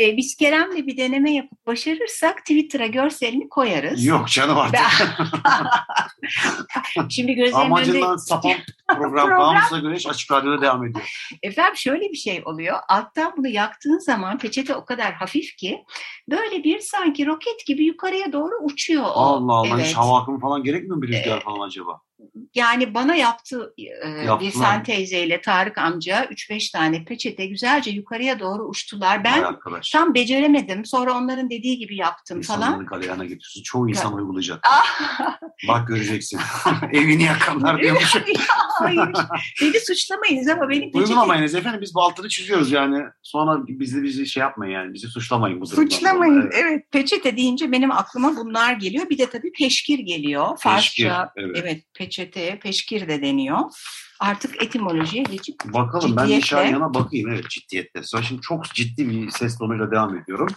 E, 0.00 0.16
biz 0.16 0.36
Kerem'le 0.36 0.86
bir 0.86 0.96
deneme 0.96 1.34
yapıp 1.34 1.66
başarırsak 1.66 2.38
Twitter'a 2.38 2.86
görselini 2.86 3.48
koyarız. 3.48 4.04
Yok 4.04 4.28
canım 4.28 4.58
artık. 4.58 4.80
Şimdi 7.10 7.34
gözlerimin 7.34 7.70
Amacından 7.70 8.02
önünde... 8.02 8.18
sapan 8.18 8.52
program, 8.88 9.12
program. 9.12 9.40
Bağımsız'a 9.40 9.78
Güneş 9.78 10.06
Açık 10.06 10.32
Radyo'da 10.32 10.62
devam 10.62 10.86
ediyor. 10.86 11.28
Efendim 11.42 11.76
şöyle 11.76 12.10
bir 12.10 12.16
şey 12.16 12.42
oluyor. 12.44 12.78
Alttan 12.88 13.32
bunu 13.36 13.48
yaktığın 13.48 13.98
zaman 13.98 14.38
peçete 14.38 14.74
o 14.74 14.84
kadar 14.84 15.12
hafif 15.12 15.56
ki 15.56 15.84
böyle 16.30 16.64
bir 16.64 16.80
sanki 16.80 17.26
roket 17.26 17.66
gibi 17.66 17.84
yukarıya 17.84 18.32
doğru 18.32 18.54
uçuyor. 18.62 19.04
Allah 19.04 19.52
Allah 19.52 19.76
evet. 19.76 19.86
hiç 19.86 19.94
hava 19.94 20.20
akımı 20.20 20.40
falan 20.40 20.62
gerekmiyor 20.62 20.96
mu 20.96 21.02
bir 21.02 21.08
rüzgar 21.08 21.38
ee, 21.38 21.40
falan 21.40 21.66
acaba? 21.66 22.00
Yani 22.54 22.94
bana 22.94 23.14
yaptı 23.14 23.74
e, 23.78 24.40
bir 24.40 24.50
sen 24.50 24.82
teyzeyle 24.82 25.40
Tarık 25.40 25.78
amca 25.78 26.24
3-5 26.24 26.72
tane 26.72 27.04
peçete 27.04 27.46
güzelce 27.46 27.90
yukarıya 27.90 28.40
doğru 28.40 28.62
uçtular. 28.62 29.24
Ben 29.24 29.44
tam 29.92 30.14
beceremedim. 30.14 30.84
Sonra 30.84 31.14
onların 31.14 31.50
dediği 31.50 31.78
gibi 31.78 31.96
yaptım 31.96 32.38
İnsanların 32.38 32.60
falan. 32.60 32.72
İnsanların 32.72 32.86
galeyana 32.86 33.24
getiriyorsun. 33.24 33.62
Çoğu 33.62 33.88
insan 33.88 34.10
ya. 34.10 34.16
uygulayacak. 34.16 34.60
Ah! 34.70 35.38
Bak 35.68 35.88
göreceksin. 35.88 36.40
Evini 36.92 37.22
yakanlar 37.22 37.82
diyormuş. 37.82 38.14
Hayır. 38.78 39.08
Beni 39.62 39.80
suçlamayınız 39.80 40.48
ama 40.48 40.68
benim 40.68 40.92
peçete... 40.92 40.98
Uygulamayınız 40.98 41.54
efendim. 41.54 41.80
Biz 41.80 41.94
bu 41.94 42.02
altını 42.02 42.28
çiziyoruz 42.28 42.72
yani. 42.72 43.04
Sonra 43.22 43.66
bizi 43.68 44.02
bizi 44.02 44.26
şey 44.26 44.40
yapmayın 44.40 44.72
yani. 44.72 44.94
Bizi 44.94 45.08
suçlamayın 45.08 45.60
bu 45.60 45.70
durumda. 45.70 45.90
Suçlamayın. 45.90 46.40
Evet. 46.40 46.54
evet. 46.56 46.92
Peçete 46.92 47.36
deyince 47.36 47.72
benim 47.72 47.90
aklıma 47.90 48.36
bunlar 48.36 48.72
geliyor. 48.72 49.10
Bir 49.10 49.18
de 49.18 49.30
tabii 49.30 49.52
peşkir 49.52 49.98
geliyor. 49.98 50.48
Peşkir. 50.50 51.08
Farsça. 51.08 51.32
Evet. 51.36 51.56
evet 51.62 51.84
peçeteye 52.04 52.58
peşkir 52.58 53.08
de 53.08 53.22
deniyor. 53.22 53.58
Artık 54.20 54.62
etimolojiye 54.62 55.22
geçip 55.22 55.54
Bakalım 55.64 56.08
ciddiyetle... 56.08 56.32
ben 56.32 56.38
Nişanyan'a 56.38 56.94
bakayım 56.94 57.30
evet 57.30 57.50
ciddiyetle. 57.50 58.02
Sonra 58.02 58.22
şimdi 58.22 58.40
çok 58.40 58.64
ciddi 58.64 59.10
bir 59.10 59.30
ses 59.30 59.58
tonuyla 59.58 59.90
devam 59.90 60.18
ediyorum. 60.18 60.48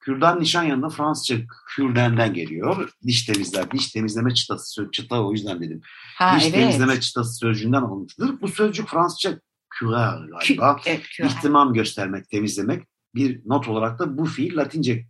Kürdan 0.00 0.40
Nişanyan'da 0.40 0.88
Fransızca 0.88 1.36
Kürden'den 1.68 2.34
geliyor. 2.34 2.90
Diş 3.06 3.24
temizler, 3.24 3.70
diş 3.70 3.90
temizleme 3.90 4.34
çıtası, 4.34 4.88
çıta 4.92 5.24
o 5.24 5.32
yüzden 5.32 5.60
dedim. 5.60 5.80
Ha, 6.18 6.36
diş 6.36 6.44
evet. 6.44 6.54
temizleme 6.54 7.00
çıtası 7.00 7.34
sözcüğünden 7.34 7.82
alınmıştır. 7.82 8.40
Bu 8.40 8.48
sözcük 8.48 8.88
Fransızca 8.88 9.40
kürer 9.70 10.18
galiba. 10.18 10.76
Kü, 10.76 10.90
evet, 10.90 11.02
kürer. 11.02 11.28
İhtimam 11.28 11.74
göstermek, 11.74 12.30
temizlemek. 12.30 12.82
Bir 13.14 13.40
not 13.44 13.68
olarak 13.68 13.98
da 13.98 14.18
bu 14.18 14.24
fiil 14.24 14.56
Latince 14.56 15.06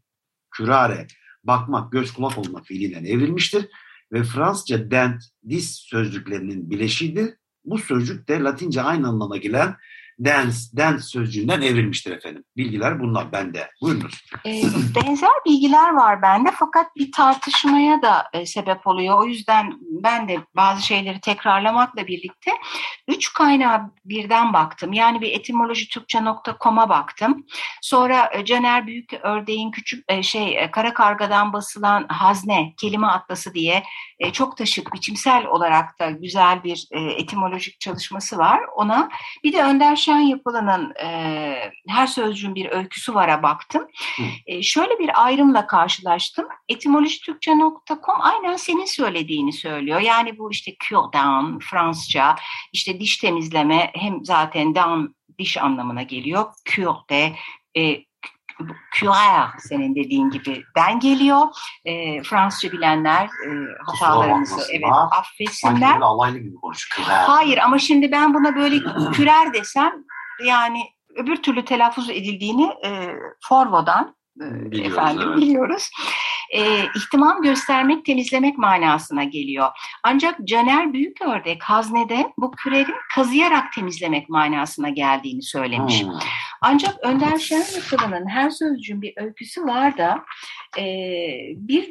kürare, 0.50 1.06
bakmak, 1.44 1.92
göz 1.92 2.12
kulak 2.12 2.38
olma 2.38 2.62
fiilinden 2.62 3.04
evrilmiştir 3.04 3.68
ve 4.12 4.23
Fransızca 4.23 4.90
dent, 4.90 5.23
diş 5.49 5.64
sözcüklerinin 5.64 6.71
bileşiğidir. 6.71 7.35
Bu 7.64 7.78
sözcük 7.78 8.28
de 8.28 8.40
Latince 8.40 8.83
aynı 8.83 9.09
anlama 9.09 9.37
gelen 9.37 9.76
dance, 10.21 10.57
dance 10.76 11.02
sözcüğünden 11.02 11.61
evrilmiştir 11.61 12.11
efendim. 12.11 12.45
Bilgiler 12.57 13.00
bunlar 13.00 13.33
bende. 13.33 13.71
Buyurunuz. 13.81 14.25
E, 14.47 14.62
benzer 14.95 15.31
bilgiler 15.47 15.92
var 15.95 16.23
bende 16.23 16.50
fakat 16.54 16.97
bir 16.97 17.12
tartışmaya 17.12 18.02
da 18.02 18.25
e, 18.33 18.47
sebep 18.47 18.87
oluyor. 18.87 19.19
O 19.19 19.26
yüzden 19.26 19.73
ben 19.81 20.28
de 20.28 20.38
bazı 20.57 20.83
şeyleri 20.83 21.21
tekrarlamakla 21.21 22.07
birlikte 22.07 22.50
üç 23.09 23.33
kaynağa 23.33 23.90
birden 24.04 24.52
baktım. 24.52 24.92
Yani 24.92 25.21
bir 25.21 25.33
etimoloji 25.33 25.88
Türkçe.com'a 25.88 26.88
baktım. 26.88 27.47
Sonra 27.83 28.31
e, 28.33 28.45
Caner 28.45 28.87
Büyük 28.87 29.12
Ördeğin 29.23 29.71
küçük 29.71 30.04
e, 30.09 30.23
şey 30.23 30.71
Kara 30.71 30.95
Karga'dan 30.95 31.52
basılan 31.52 32.07
Hazne 32.09 32.75
kelime 32.76 33.07
atlası 33.07 33.54
diye 33.54 33.83
çok 34.33 34.57
taşık 34.57 34.95
biçimsel 34.95 35.47
olarak 35.47 35.99
da 35.99 36.11
güzel 36.11 36.64
bir 36.64 36.88
etimolojik 36.92 37.81
çalışması 37.81 38.38
var. 38.38 38.61
Ona 38.76 39.09
bir 39.45 39.52
de 39.52 39.62
Önder 39.62 39.97
Şen 40.02 40.18
Yapılı'nın 40.18 40.94
e, 40.94 41.71
her 41.88 42.06
sözcüğün 42.06 42.54
bir 42.54 42.71
öyküsü 42.71 43.14
vara 43.14 43.42
baktım. 43.42 43.87
E, 44.47 44.62
şöyle 44.62 44.99
bir 44.99 45.25
ayrımla 45.25 45.66
karşılaştım. 45.66 46.47
Etimolojitürkçe.com 46.68 48.21
aynen 48.21 48.56
senin 48.56 48.85
söylediğini 48.85 49.52
söylüyor. 49.52 50.00
Yani 50.00 50.38
bu 50.38 50.50
işte 50.50 50.73
cure 50.88 51.59
Fransızca, 51.71 52.37
işte 52.73 53.00
diş 53.00 53.16
temizleme 53.16 53.90
hem 53.94 54.25
zaten 54.25 54.75
down 54.75 55.04
diş 55.38 55.56
anlamına 55.56 56.02
geliyor. 56.02 56.47
Cure 56.64 57.09
de 57.11 57.32
e, 57.76 58.04
curer 58.94 59.49
senin 59.59 59.94
dediğin 59.94 60.30
gibi 60.30 60.64
ben 60.76 61.00
geliyor. 61.00 61.42
E, 61.85 62.23
Fransızca 62.23 62.73
bilenler 62.73 63.25
e, 63.25 63.50
hatalarımızı 63.87 64.61
evet 64.73 64.92
affetsinler. 65.11 66.00
alaylı 66.00 66.38
gibi 66.38 66.54
konuşuyor. 66.54 67.09
Hayır 67.09 67.59
ama 67.59 67.78
şimdi 67.78 68.12
ben 68.12 68.35
buna 68.35 68.56
böyle 68.56 68.76
kürer 69.12 69.54
desem 69.54 69.92
yani 70.44 70.82
öbür 71.16 71.37
türlü 71.37 71.64
telaffuz 71.64 72.11
edildiğini 72.11 72.73
e, 72.85 73.14
Forvo'dan 73.49 74.16
e, 74.40 74.71
biliyoruz, 74.71 74.92
efendim 74.92 75.28
evet. 75.28 75.37
biliyoruz. 75.37 75.90
E, 76.52 76.85
ihtimam 76.97 77.42
göstermek, 77.42 78.04
temizlemek 78.04 78.59
manasına 78.59 79.25
geliyor. 79.25 79.68
Ancak 80.02 80.38
Caner 80.44 80.92
büyük 80.92 81.23
ördek 81.23 81.62
haznede 81.62 82.32
bu 82.38 82.50
kürerin 82.50 82.94
kazıyarak 83.14 83.73
temizlemek 83.73 84.28
manasına 84.28 84.88
geldiğini 84.88 85.42
söylemiş. 85.42 86.02
Hmm. 86.02 86.11
Ancak 86.61 86.99
Önder 87.02 87.38
Şenlikılı'nın 87.38 88.28
her 88.28 88.50
sözcüğün 88.50 89.02
bir 89.02 89.12
öyküsü 89.16 89.64
var 89.64 89.99
da 89.99 90.25
e, 90.78 90.85
bir 91.56 91.90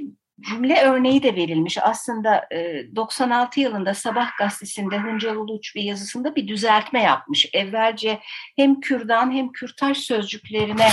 cümle 0.49 0.81
örneği 0.81 1.23
de 1.23 1.35
verilmiş. 1.35 1.77
Aslında 1.81 2.47
96 2.95 3.59
yılında 3.59 3.93
Sabah 3.93 4.37
gazetesinde 4.37 4.97
Hıncal 4.97 5.35
Uluç 5.35 5.75
bir 5.75 5.83
yazısında 5.83 6.35
bir 6.35 6.47
düzeltme 6.47 7.01
yapmış. 7.01 7.49
Evvelce 7.53 8.19
hem 8.55 8.79
Kürdan 8.79 9.31
hem 9.31 9.51
Kürtaş 9.51 9.97
sözcüklerine 9.97 10.87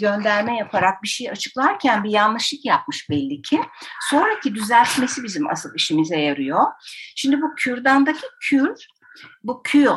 gönderme 0.00 0.56
yaparak 0.56 1.02
bir 1.02 1.08
şey 1.08 1.30
açıklarken 1.30 2.04
bir 2.04 2.10
yanlışlık 2.10 2.64
yapmış 2.64 3.10
belli 3.10 3.42
ki. 3.42 3.60
Sonraki 4.10 4.54
düzeltmesi 4.54 5.22
bizim 5.22 5.50
asıl 5.50 5.74
işimize 5.74 6.20
yarıyor. 6.20 6.64
Şimdi 7.16 7.42
bu 7.42 7.54
Kürdan'daki 7.54 8.26
kür, 8.40 8.86
bu 9.42 9.62
kür, 9.62 9.90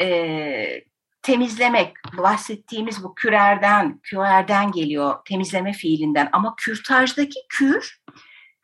e, 0.00 0.88
temizlemek, 1.22 1.96
bahsettiğimiz 2.18 3.04
bu 3.04 3.14
kürerden, 3.14 4.00
kürerden 4.02 4.72
geliyor, 4.72 5.14
temizleme 5.28 5.72
fiilinden. 5.72 6.28
Ama 6.32 6.54
kürtajdaki 6.56 7.40
kür, 7.48 8.00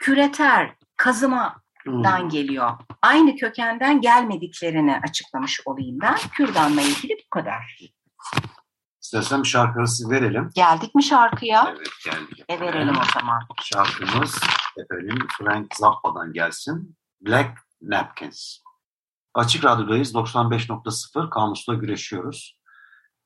küreter, 0.04 0.76
kazımadan 0.96 2.20
hmm. 2.20 2.28
geliyor. 2.28 2.70
Aynı 3.02 3.36
kökenden 3.36 4.00
gelmediklerini 4.00 5.00
açıklamış 5.08 5.60
olayım 5.64 5.98
ben. 6.02 6.16
Kürdanla 6.32 6.82
ilgili 6.82 7.16
bu 7.26 7.30
kadar. 7.30 7.78
İstersen 9.02 9.42
bir 9.42 9.48
şarkı 9.48 9.78
arası 9.78 10.10
verelim. 10.10 10.50
Geldik 10.54 10.94
mi 10.94 11.02
şarkıya? 11.02 11.74
Evet 11.76 11.88
geldik. 12.04 12.44
E 12.48 12.60
verelim 12.60 12.94
o 13.00 13.20
zaman. 13.20 13.42
Şarkımız 13.62 14.40
efendim 14.76 15.26
Frank 15.38 15.74
Zappa'dan 15.74 16.32
gelsin. 16.32 16.96
Black 17.20 17.58
Napkins. 17.82 18.58
Açık 19.34 19.64
Radyo'dayız. 19.64 20.14
95.0 20.14 21.30
Kamus'la 21.30 21.74
güreşiyoruz. 21.74 22.58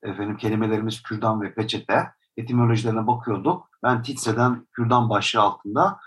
Efendim 0.03 0.37
kelimelerimiz 0.37 1.03
kürdan 1.03 1.41
ve 1.41 1.53
peçete. 1.53 2.11
Etimolojilerine 2.37 3.07
bakıyorduk. 3.07 3.69
Ben 3.83 4.03
Titse'den 4.03 4.67
kürdan 4.71 5.09
başlığı 5.09 5.41
altında 5.41 5.99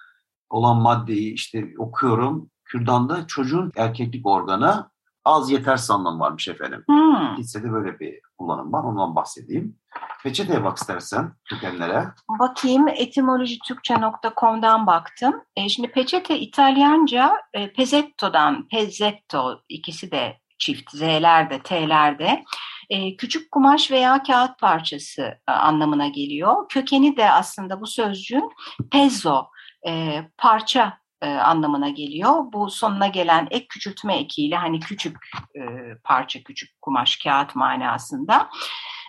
olan 0.52 0.76
maddeyi 0.76 1.32
işte 1.32 1.64
okuyorum. 1.78 2.50
Kürdanda 2.64 3.26
çocuğun 3.26 3.72
erkeklik 3.76 4.26
organı 4.26 4.90
az 5.24 5.50
yetersiz 5.50 5.90
anlamı 5.90 6.20
varmış 6.20 6.48
efendim. 6.48 6.84
Hmm. 6.86 7.36
Hissede 7.38 7.72
böyle 7.72 8.00
bir 8.00 8.20
kullanım 8.38 8.72
var. 8.72 8.84
Ondan 8.84 9.16
bahsedeyim. 9.16 9.76
Peçeteye 10.22 10.64
bak 10.64 10.78
istersen 10.78 11.32
kökenlere. 11.48 12.04
Bakayım 12.38 12.88
etimolojitürkçe.com'dan 12.88 14.86
baktım. 14.86 15.34
E, 15.56 15.68
şimdi 15.68 15.90
peçete 15.90 16.38
İtalyanca 16.40 17.32
e, 17.54 17.72
pezzetto'dan, 17.72 18.68
pezzetto 18.68 19.60
ikisi 19.68 20.10
de 20.10 20.38
çift 20.58 20.90
Z'lerde, 20.90 21.62
T'lerde. 21.62 22.44
E, 22.90 23.16
küçük 23.16 23.50
kumaş 23.50 23.90
veya 23.90 24.22
kağıt 24.22 24.58
parçası 24.58 25.22
e, 25.48 25.52
anlamına 25.52 26.08
geliyor. 26.08 26.68
Kökeni 26.68 27.16
de 27.16 27.30
aslında 27.30 27.80
bu 27.80 27.86
sözcüğün 27.86 28.50
pezzo 28.90 29.44
e, 29.86 30.22
parça 30.38 30.98
e, 31.22 31.30
anlamına 31.30 31.88
geliyor. 31.88 32.52
Bu 32.52 32.70
sonuna 32.70 33.06
gelen 33.06 33.48
ek 33.50 33.66
küçültme 33.68 34.16
ekiyle 34.16 34.56
hani 34.56 34.80
küçük 34.80 35.16
e, 35.56 35.60
parça, 36.04 36.42
küçük 36.42 36.82
kumaş, 36.82 37.16
kağıt 37.16 37.54
manasında. 37.54 38.50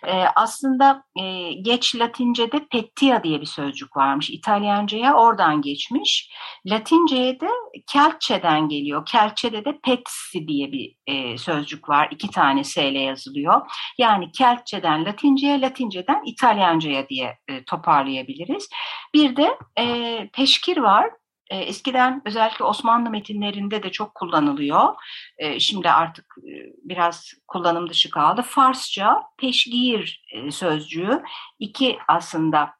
E, 0.07 0.25
aslında 0.35 1.03
e, 1.21 1.53
geç 1.53 1.95
Latince'de 1.95 2.67
pettia 2.71 3.23
diye 3.23 3.41
bir 3.41 3.45
sözcük 3.45 3.97
varmış. 3.97 4.29
İtalyanca'ya 4.29 5.13
oradan 5.13 5.61
geçmiş. 5.61 6.31
Latince'ye 6.65 7.39
de 7.39 7.49
Kelçe'den 7.87 8.67
geliyor. 8.67 9.05
Kelçe'de 9.05 9.65
de 9.65 9.79
petsi 9.83 10.47
diye 10.47 10.71
bir 10.71 10.95
e, 11.07 11.37
sözcük 11.37 11.89
var. 11.89 12.07
İki 12.11 12.29
tane 12.29 12.63
S 12.63 12.89
ile 12.89 12.99
yazılıyor. 12.99 13.61
Yani 13.97 14.31
Kelçe'den 14.31 15.05
Latince'ye, 15.05 15.61
Latinceden 15.61 16.21
İtalyanca'ya 16.25 17.09
diye 17.09 17.37
e, 17.47 17.63
toparlayabiliriz. 17.63 18.69
Bir 19.13 19.35
de 19.35 19.57
e, 19.79 20.29
peşkir 20.33 20.77
var. 20.77 21.09
E, 21.49 21.57
eskiden 21.57 22.21
özellikle 22.25 22.65
Osmanlı 22.65 23.09
metinlerinde 23.09 23.83
de 23.83 23.91
çok 23.91 24.15
kullanılıyor. 24.15 24.93
E, 25.37 25.59
şimdi 25.59 25.89
artık 25.89 26.35
e, 26.37 26.51
biraz 26.83 27.33
kullanım 27.47 27.89
dışı 27.89 28.09
kaldı. 28.09 28.41
Farsça 28.41 29.23
peşgir 29.37 30.25
e, 30.33 30.51
sözcüğü 30.51 31.23
iki 31.59 31.97
aslında 32.07 32.73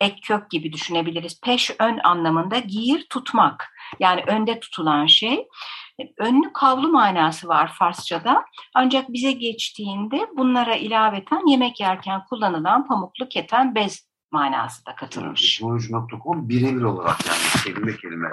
ek 0.00 0.20
kök 0.22 0.50
gibi 0.50 0.72
düşünebiliriz. 0.72 1.40
Peş 1.40 1.70
ön 1.78 1.98
anlamında 2.04 2.58
giyir 2.58 3.06
tutmak. 3.10 3.72
Yani 4.00 4.22
önde 4.26 4.60
tutulan 4.60 5.06
şey. 5.06 5.48
Önlü 6.18 6.52
kavlu 6.52 6.88
manası 6.88 7.48
var 7.48 7.72
Farsçada. 7.78 8.44
Ancak 8.74 9.08
bize 9.08 9.32
geçtiğinde 9.32 10.28
bunlara 10.36 10.74
ilaveten 10.74 11.50
yemek 11.50 11.80
yerken 11.80 12.24
kullanılan 12.24 12.86
pamuklu 12.86 13.28
keten 13.28 13.74
bez 13.74 14.09
manası 14.32 14.86
da 14.86 14.94
katılmış. 14.94 15.56
Teknoloji.com 15.58 16.48
birebir 16.48 16.82
olarak 16.82 17.16
yani 17.26 17.64
kelime 17.64 17.96
kelime 17.96 18.28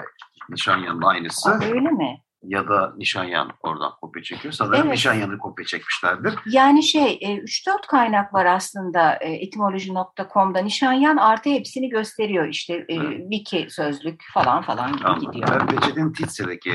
Nişanyan'ın 0.50 1.02
aynısı. 1.02 1.50
Aa, 1.50 1.64
öyle 1.64 1.90
mi? 1.90 2.20
Ya 2.42 2.68
da 2.68 2.92
Nişanyan 2.96 3.50
oradan 3.60 3.92
kopya 4.00 4.22
çekiyor. 4.22 4.52
Sanırım 4.54 4.80
Evet. 4.80 4.90
Nişanyan'ı 4.90 5.38
kopya 5.38 5.64
çekmişlerdir. 5.66 6.34
Yani 6.46 6.82
şey 6.82 7.18
e, 7.20 7.36
3-4 7.38 7.86
kaynak 7.88 8.34
var 8.34 8.46
aslında 8.46 9.16
e, 9.16 9.32
etimoloji.com'da. 9.32 10.58
Nişanyan 10.58 11.16
artı 11.16 11.50
hepsini 11.50 11.88
gösteriyor. 11.88 12.48
İşte 12.48 12.74
e, 12.74 12.94
Evet. 12.94 13.20
wiki 13.32 13.66
sözlük 13.70 14.22
falan 14.34 14.62
falan 14.62 14.92
gibi 14.96 15.04
Anladım. 15.08 15.32
gidiyor. 15.32 15.60
Ben 15.60 15.66
peçetenin 15.66 16.12
Titse'deki 16.12 16.70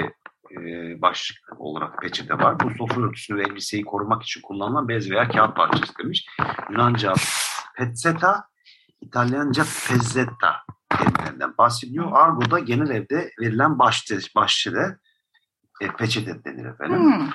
e, 0.51 0.62
başlık 1.01 1.38
olarak 1.58 2.01
peçete 2.01 2.34
var. 2.34 2.60
Bu 2.60 2.70
sofra 2.77 3.01
örtüsünü 3.01 3.38
ve 3.38 3.44
elbiseyi 3.44 3.84
korumak 3.84 4.24
için 4.24 4.42
kullanılan 4.42 4.88
bez 4.88 5.12
veya 5.12 5.27
kağıt 5.27 5.56
parçası 5.56 5.94
demiş. 6.03 6.25
Yunanca 6.72 7.13
pezzetta, 7.77 8.44
İtalyanca 9.07 9.63
pezzetta 9.88 10.55
kelimelerinden 10.98 11.57
bahsediyor. 11.57 12.12
Argo'da 12.13 12.60
genel 12.60 12.89
evde 12.89 13.31
verilen 13.41 13.79
başçı, 13.79 14.19
başçıda 14.36 14.98
e, 15.81 15.88
peçete 15.88 16.43
denir 16.43 16.65
efendim. 16.65 17.00
Hmm, 17.00 17.29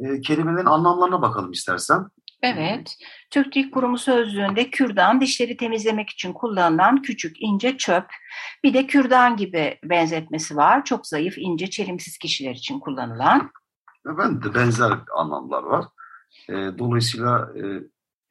E, 0.00 0.20
kelimelerin 0.20 0.66
anlamlarına 0.66 1.22
bakalım 1.22 1.52
istersen. 1.52 2.06
evet. 2.42 2.96
Türk 3.30 3.54
Dil 3.54 3.70
Kurumu 3.70 3.98
sözlüğünde 3.98 4.70
kürdan 4.70 5.20
dişleri 5.20 5.56
temizlemek 5.56 6.10
için 6.10 6.32
kullanılan 6.32 7.02
küçük 7.02 7.36
ince 7.42 7.76
çöp. 7.76 8.06
Bir 8.64 8.74
de 8.74 8.86
kürdan 8.86 9.36
gibi 9.36 9.78
benzetmesi 9.84 10.56
var. 10.56 10.84
Çok 10.84 11.06
zayıf, 11.06 11.38
ince, 11.38 11.70
çelimsiz 11.70 12.18
kişiler 12.18 12.54
için 12.54 12.80
kullanılan 12.80 13.50
ben 14.06 14.42
de 14.42 14.54
benzer 14.54 14.92
anlamlar 15.16 15.62
var. 15.62 15.84
E, 16.48 16.54
dolayısıyla 16.78 17.50
e, 17.56 17.62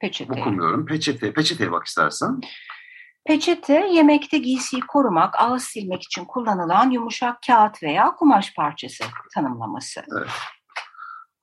peçete. 0.08 0.42
okumuyorum. 0.42 0.86
Peçete, 0.86 1.34
peçeteye 1.34 1.72
bak 1.72 1.86
istersen. 1.86 2.42
Peçete 3.26 3.88
yemekte 3.88 4.38
giysiyi 4.38 4.82
korumak, 4.82 5.36
ağız 5.40 5.64
silmek 5.64 6.04
için 6.04 6.26
kullanılan 6.26 6.90
yumuşak 6.90 7.38
kağıt 7.48 7.84
veya 7.84 8.16
kumaş 8.16 8.54
parçası 8.54 9.04
tanımlaması. 9.36 10.02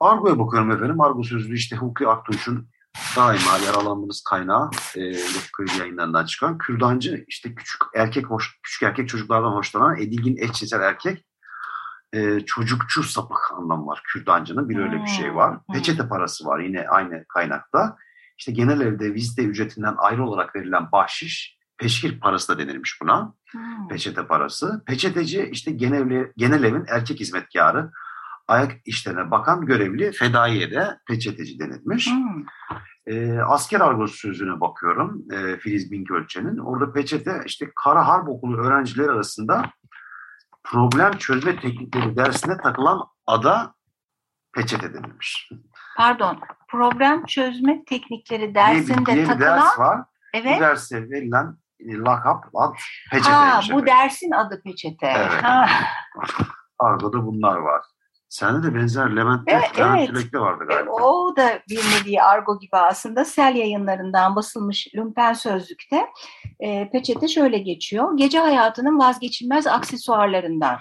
Argo'ya 0.00 0.38
bakıyorum 0.38 0.70
efendim. 0.70 1.00
Argo 1.00 1.22
sözlüğü 1.22 1.54
işte 1.54 1.76
Hukuki 1.76 2.08
Aktunç'un 2.08 2.68
daima 3.16 3.58
yaralandığımız 3.66 4.22
kaynağı 4.22 4.70
e, 4.96 5.00
Yapı 5.00 5.78
yayınlarından 5.78 6.24
çıkan 6.24 6.58
kürdancı 6.58 7.24
işte 7.28 7.54
küçük 7.54 7.82
erkek 7.94 8.26
hoş, 8.26 8.60
küçük 8.62 8.82
erkek 8.82 9.08
çocuklardan 9.08 9.52
hoşlanan 9.52 9.96
edilgin 9.96 10.36
eşcinsel 10.36 10.80
erkek 10.80 11.24
e, 12.12 12.40
çocukçu 12.40 13.02
sapık 13.02 13.52
anlamı 13.58 13.86
var 13.86 14.02
kürdancının 14.04 14.68
bir 14.68 14.78
öyle 14.78 15.02
bir 15.02 15.08
şey 15.08 15.34
var. 15.34 15.52
Hmm. 15.52 15.74
Peçete 15.74 16.08
parası 16.08 16.44
var 16.44 16.58
yine 16.58 16.88
aynı 16.88 17.24
kaynakta. 17.28 17.96
İşte 18.40 18.52
genel 18.52 18.80
evde 18.80 19.14
vizite 19.14 19.44
ücretinden 19.44 19.94
ayrı 19.98 20.24
olarak 20.24 20.56
verilen 20.56 20.92
bahşiş 20.92 21.58
peşkir 21.78 22.20
parası 22.20 22.52
da 22.52 22.58
denilmiş 22.58 22.98
buna 23.02 23.34
Hmm. 23.52 23.88
peçete 23.88 24.26
parası. 24.26 24.82
Peçeteci 24.86 25.48
işte 25.52 25.70
genel, 25.70 26.26
genel 26.36 26.64
evin 26.64 26.84
erkek 26.88 27.20
hizmetkarı, 27.20 27.90
ayak 28.48 28.72
işlerine 28.84 29.30
bakan 29.30 29.66
görevli 29.66 30.12
fedaiye 30.12 30.70
de 30.70 30.98
peçeteci 31.08 31.58
denilmiş. 31.58 32.10
Hmm. 32.10 32.44
E, 33.06 33.38
asker 33.38 33.80
argosu 33.80 34.16
sözüne 34.16 34.60
bakıyorum 34.60 35.24
e, 35.32 35.58
Filiz 35.58 35.92
Bingölçen'in. 35.92 36.58
Orada 36.58 36.92
peçete 36.92 37.42
işte 37.46 37.70
Kara 37.84 38.08
Harp 38.08 38.28
Okulu 38.28 38.56
öğrencileri 38.56 39.10
arasında 39.10 39.70
problem 40.64 41.12
çözme 41.12 41.60
teknikleri 41.60 42.16
dersine 42.16 42.56
takılan 42.56 43.00
ada 43.26 43.74
peçete 44.54 44.94
denilmiş. 44.94 45.50
Pardon, 45.96 46.40
problem 46.70 47.24
çözme 47.26 47.84
teknikleri 47.84 48.54
dersinde 48.54 49.14
diye 49.14 49.24
takılan, 49.24 49.40
ders 49.60 49.78
var. 49.78 49.98
Bu 49.98 50.38
evet. 50.38 50.60
derse 50.60 51.10
verilen 51.10 51.56
e, 51.80 51.96
lakap 51.96 52.44
ad 52.54 52.74
Ha, 52.74 52.74
peçeteymiş. 53.10 53.72
bu 53.72 53.86
dersin 53.86 54.30
adı 54.30 54.62
peçete. 54.64 55.06
Evet. 55.16 55.42
Ha, 55.42 55.66
Argo'da 56.78 57.26
bunlar 57.26 57.56
var. 57.56 57.82
Sende 58.28 58.66
de 58.66 58.74
benzer 58.74 59.16
Levent'te 59.16 59.52
Evet, 59.52 59.78
Levent 59.78 59.98
evet. 59.98 60.08
Tülek'te 60.08 60.38
vardı 60.38 60.64
E, 60.70 60.74
galiba. 60.74 60.90
O 60.92 61.36
da 61.36 61.60
bir 61.70 61.78
nevi 61.78 62.22
argo 62.22 62.58
gibi 62.58 62.76
aslında 62.76 63.24
sel 63.24 63.54
yayınlarından 63.56 64.36
basılmış 64.36 64.88
Lümpen 64.94 65.32
Sözlük'te 65.32 66.06
e, 66.60 66.90
peçete 66.90 67.28
şöyle 67.28 67.58
geçiyor. 67.58 68.16
Gece 68.16 68.38
hayatının 68.38 68.98
vazgeçilmez 68.98 69.66
aksesuarlarından. 69.66 70.78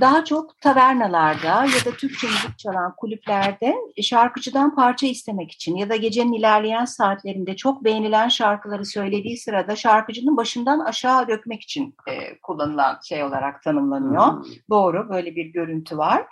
Daha 0.00 0.24
çok 0.24 0.60
tavernalarda 0.60 1.48
ya 1.64 1.84
da 1.84 1.96
Türkçe 1.96 2.26
müzik 2.26 2.58
çalan 2.58 2.94
kulüplerde 2.96 3.76
şarkıcıdan 4.02 4.74
parça 4.74 5.06
istemek 5.06 5.52
için 5.52 5.76
ya 5.76 5.88
da 5.88 5.96
gecenin 5.96 6.32
ilerleyen 6.32 6.84
saatlerinde 6.84 7.56
çok 7.56 7.84
beğenilen 7.84 8.28
şarkıları 8.28 8.84
söylediği 8.84 9.38
sırada 9.38 9.76
şarkıcının 9.76 10.36
başından 10.36 10.80
aşağı 10.80 11.28
dökmek 11.28 11.62
için 11.62 11.94
e, 12.08 12.38
kullanılan 12.38 12.98
şey 13.02 13.24
olarak 13.24 13.62
tanımlanıyor. 13.62 14.32
Hmm. 14.32 14.42
Doğru 14.70 15.08
böyle 15.08 15.36
bir 15.36 15.46
görüntü 15.46 15.98
var. 15.98 16.26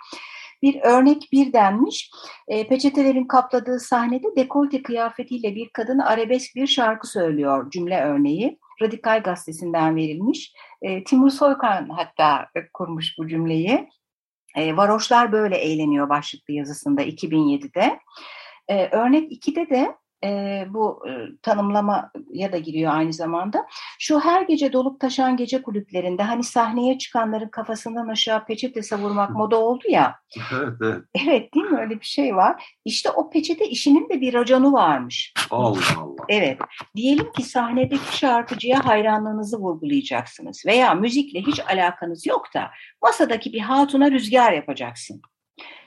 Bir 0.61 0.81
örnek 0.81 1.29
bir 1.31 1.53
denmiş. 1.53 2.11
E, 2.47 2.67
peçetelerin 2.67 3.27
kapladığı 3.27 3.79
sahnede 3.79 4.35
dekolte 4.35 4.83
kıyafetiyle 4.83 5.55
bir 5.55 5.69
kadın 5.69 5.99
arabesk 5.99 6.55
bir 6.55 6.67
şarkı 6.67 7.07
söylüyor 7.07 7.71
cümle 7.71 8.01
örneği. 8.01 8.59
Radikal 8.81 9.23
gazetesinden 9.23 9.95
verilmiş. 9.95 10.53
E, 10.81 11.03
Timur 11.03 11.29
Soykan 11.29 11.89
hatta 11.89 12.47
kurmuş 12.73 13.17
bu 13.17 13.27
cümleyi. 13.27 13.89
E, 14.55 14.77
Varoşlar 14.77 15.31
böyle 15.31 15.57
eğleniyor 15.57 16.09
başlıklı 16.09 16.53
yazısında 16.53 17.01
2007'de. 17.01 17.99
E, 18.67 18.87
örnek 18.87 19.31
2'de 19.31 19.69
de 19.69 19.95
e, 20.23 20.65
bu 20.69 21.03
e, 21.09 21.11
tanımlamaya 21.41 22.51
da 22.51 22.57
giriyor 22.57 22.93
aynı 22.93 23.13
zamanda. 23.13 23.67
Şu 23.99 24.19
her 24.19 24.41
gece 24.41 24.73
dolup 24.73 24.99
taşan 24.99 25.37
gece 25.37 25.61
kulüplerinde 25.61 26.23
hani 26.23 26.43
sahneye 26.43 26.97
çıkanların 26.97 27.49
kafasından 27.49 28.07
aşağı 28.07 28.45
peçete 28.45 28.81
savurmak 28.81 29.29
moda 29.29 29.57
oldu 29.57 29.83
ya. 29.89 30.15
Evet, 30.53 30.73
evet. 30.81 31.01
Evet 31.27 31.53
değil 31.53 31.65
mi 31.65 31.79
öyle 31.79 31.99
bir 31.99 32.05
şey 32.05 32.35
var. 32.35 32.77
İşte 32.85 33.11
o 33.11 33.29
peçete 33.29 33.69
işinin 33.69 34.09
de 34.09 34.21
bir 34.21 34.33
raconu 34.33 34.73
varmış. 34.73 35.33
Allah 35.51 35.77
Allah. 35.97 36.25
Evet 36.29 36.59
diyelim 36.95 37.31
ki 37.31 37.43
sahnedeki 37.43 38.17
şarkıcıya 38.17 38.85
hayranlığınızı 38.85 39.57
vurgulayacaksınız 39.57 40.63
veya 40.65 40.93
müzikle 40.93 41.41
hiç 41.41 41.59
alakanız 41.59 42.25
yok 42.25 42.53
da 42.53 42.71
masadaki 43.01 43.53
bir 43.53 43.59
hatuna 43.59 44.11
rüzgar 44.11 44.53
yapacaksın. 44.53 45.21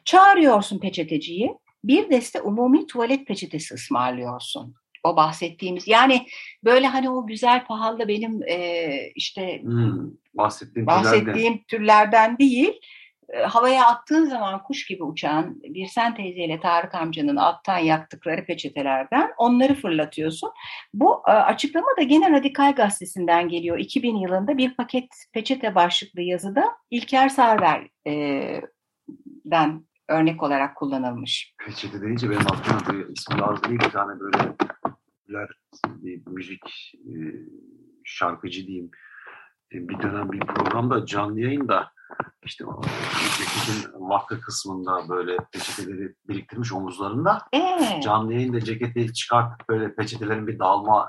Çağırıyorsun 0.05 0.79
peçeteciyi 0.79 1.57
bir 1.85 2.11
deste 2.11 2.41
umumi 2.41 2.87
tuvalet 2.87 3.27
peçetesi 3.27 3.75
ısmarlıyorsun. 3.75 4.75
O 5.05 5.17
bahsettiğimiz 5.17 5.89
yani 5.89 6.27
böyle 6.65 6.87
hani 6.87 7.11
o 7.11 7.27
güzel 7.27 7.67
pahalı 7.67 8.09
benim 8.09 8.43
e, 8.43 8.91
işte 9.15 9.63
Hmm, 9.63 10.11
bahsettiğim 10.35 10.87
bahsettiğim 10.87 11.63
türlerden 11.69 12.39
değil. 12.39 12.73
e, 13.29 13.43
Havaya 13.43 13.87
attığın 13.87 14.25
zaman 14.25 14.63
kuş 14.63 14.87
gibi 14.87 15.05
uçan 15.05 15.63
bir 15.63 15.87
sen 15.87 16.15
teyzeyle 16.15 16.61
Tarık 16.61 16.95
amcanın 16.95 17.37
alttan 17.37 17.79
yaktıkları 17.79 18.45
peçetelerden 18.45 19.31
onları 19.39 19.75
fırlatıyorsun. 19.75 20.51
Bu 20.95 21.23
e, 21.29 21.31
açıklama 21.31 21.89
da 21.99 22.03
gene 22.03 22.31
Radikal 22.31 22.75
Gazetesi'nden 22.75 23.49
geliyor. 23.49 23.79
2000 23.79 24.17
yılında 24.17 24.59
bir 24.59 24.75
paket 24.75 25.09
peçete 25.33 25.75
başlıklı 25.75 26.23
yazıda 26.23 26.65
İlker 26.91 27.29
Sarver'den 27.29 27.91
örnek 30.11 30.43
olarak 30.43 30.77
kullanılmış. 30.77 31.55
Peçete 31.67 32.01
deyince 32.03 32.31
benim 32.31 32.47
aklıma 32.53 32.81
bir 32.99 33.09
ismi 33.09 33.39
lazım 33.41 33.65
değil 33.69 33.81
bir 33.81 33.91
tane 33.91 34.21
böyle 34.21 34.57
bir 35.87 36.27
müzik 36.27 36.95
e, 36.95 37.13
şarkıcı 38.05 38.67
diyeyim. 38.67 38.91
bir 39.73 40.03
dönem 40.03 40.33
bir 40.33 40.41
programda 40.41 41.07
canlı 41.07 41.41
yayında 41.41 41.93
işte 42.45 42.65
ceketin 43.39 43.93
vakka 44.09 44.41
kısmında 44.41 45.09
böyle 45.09 45.37
peçeteleri 45.53 46.15
biriktirmiş 46.29 46.73
omuzlarında. 46.73 47.43
Ee, 47.55 48.01
Canlı 48.05 48.35
yayında 48.35 48.61
ceketi 48.61 49.13
çıkartıp 49.15 49.69
böyle 49.69 49.95
peçetelerin 49.95 50.47
bir 50.47 50.59
dalma 50.59 51.09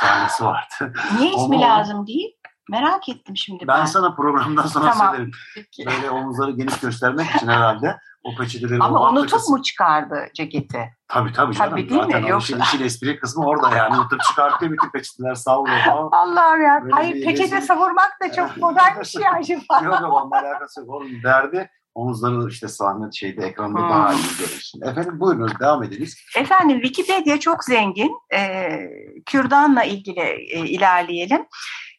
sahnesi 0.00 0.44
vardı. 0.44 0.92
niye 1.18 1.34
ismi 1.34 1.60
lazım 1.60 2.06
değil? 2.06 2.36
Merak 2.70 3.08
ettim 3.08 3.36
şimdi 3.36 3.66
ben. 3.68 3.80
Ben 3.80 3.84
sana 3.84 4.14
programdan 4.14 4.66
sonra 4.66 4.90
Tamam. 4.90 5.10
söylerim. 5.10 5.30
Peki. 5.54 5.86
Böyle 5.86 6.10
omuzları 6.10 6.50
geniş 6.50 6.80
göstermek 6.80 7.26
için 7.30 7.48
herhalde 7.48 7.96
o 8.24 8.34
peçeteleri 8.40 8.80
o 8.80 8.84
Ama 8.84 9.10
unutup 9.10 9.30
kısmı- 9.38 9.56
mu 9.56 9.62
çıkardı 9.62 10.26
ceketi? 10.34 10.78
Tabii 11.08 11.32
tabii 11.32 11.54
canım. 11.54 11.70
Tabii 11.70 11.88
değil 11.90 12.00
mi? 12.00 12.06
Zaten 12.12 12.22
o 12.22 12.28
Yoksa- 12.28 12.44
işin, 12.56 12.60
işin 12.60 12.84
espri 12.84 13.18
kısmı 13.20 13.46
orada 13.46 13.76
yani. 13.76 13.96
Unutup 13.96 14.20
çıkartıyor 14.22 14.72
bütün 14.72 14.90
peçeteler 14.90 15.34
savruluyor 15.34 15.78
falan. 15.80 16.08
Allah'ım 16.12 16.62
ya. 16.62 16.80
Böyle 16.82 16.94
Hayır 16.94 17.24
peçete 17.26 17.56
rezil- 17.56 17.60
savurmak 17.66 18.10
da 18.22 18.32
çok 18.32 18.56
modern 18.62 19.00
bir 19.00 19.04
şey 19.04 19.22
acaba. 19.40 19.80
Yok 19.84 20.00
yok 20.02 20.12
onunla 20.12 20.38
alakası 20.40 20.80
yok. 20.80 20.88
Onun 20.90 21.22
derdi 21.24 21.70
omuzları 21.94 22.48
işte 22.50 22.68
sahne 22.68 23.12
şeyde 23.12 23.46
ekranda 23.46 23.78
Hmm. 23.80 23.88
daha 23.88 24.12
iyi 24.14 24.22
görürsün. 24.38 24.80
Efendim 24.82 25.20
buyurunuz 25.20 25.60
devam 25.60 25.82
ediniz. 25.82 26.16
Efendim 26.36 26.80
Wikipedia 26.82 27.40
çok 27.40 27.64
zengin. 27.64 28.12
Ee, 28.34 28.78
Kürdan'la 29.26 29.84
ilgili 29.84 30.20
e, 30.20 30.58
ilerleyelim. 30.66 31.46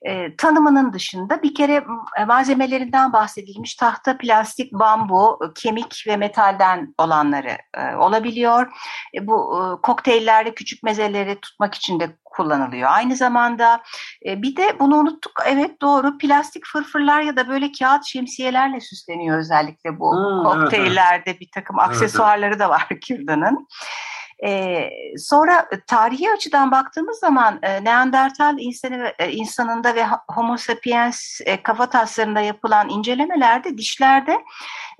Ee, 0.07 0.35
tanımının 0.37 0.93
dışında 0.93 1.43
bir 1.43 1.55
kere 1.55 1.79
m- 1.79 2.25
malzemelerinden 2.25 3.13
bahsedilmiş 3.13 3.75
tahta, 3.75 4.17
plastik, 4.17 4.73
bambu, 4.73 5.39
kemik 5.55 6.03
ve 6.07 6.17
metalden 6.17 6.93
olanları 6.97 7.57
e, 7.77 7.95
olabiliyor. 7.95 8.71
E, 9.17 9.27
bu 9.27 9.59
e, 9.59 9.81
kokteyllerde 9.81 10.53
küçük 10.53 10.83
mezeleri 10.83 11.39
tutmak 11.41 11.75
için 11.75 11.99
de 11.99 12.09
kullanılıyor. 12.25 12.89
Aynı 12.91 13.15
zamanda 13.15 13.81
e, 14.25 14.41
bir 14.41 14.55
de 14.55 14.79
bunu 14.79 14.95
unuttuk. 14.95 15.31
Evet 15.45 15.81
doğru 15.81 16.17
plastik 16.17 16.65
fırfırlar 16.65 17.21
ya 17.21 17.35
da 17.35 17.47
böyle 17.47 17.71
kağıt 17.79 18.05
şemsiyelerle 18.05 18.79
süsleniyor 18.81 19.37
özellikle 19.37 19.99
bu 19.99 20.11
Hmm, 20.11 20.45
evet, 20.45 20.61
kokteyllerde 20.61 21.39
bir 21.39 21.49
takım 21.53 21.79
Evet, 21.79 21.89
aksesuarları 21.89 22.59
da 22.59 22.69
var 22.69 22.87
kürdanın. 23.07 23.67
Sonra 25.17 25.67
e, 25.71 25.79
tarihi 25.87 26.31
açıdan 26.31 26.71
baktığımız 26.71 27.19
zaman 27.19 27.59
e, 27.61 27.83
Neandertal 27.83 28.59
insanı, 28.59 29.13
e, 29.19 29.31
insanında 29.31 29.95
ve 29.95 30.05
Homo 30.27 30.57
sapiens 30.57 31.41
e, 31.45 31.63
kafa 31.63 31.89
taslarında 31.89 32.41
yapılan 32.41 32.89
incelemelerde 32.89 33.77
dişlerde 33.77 34.37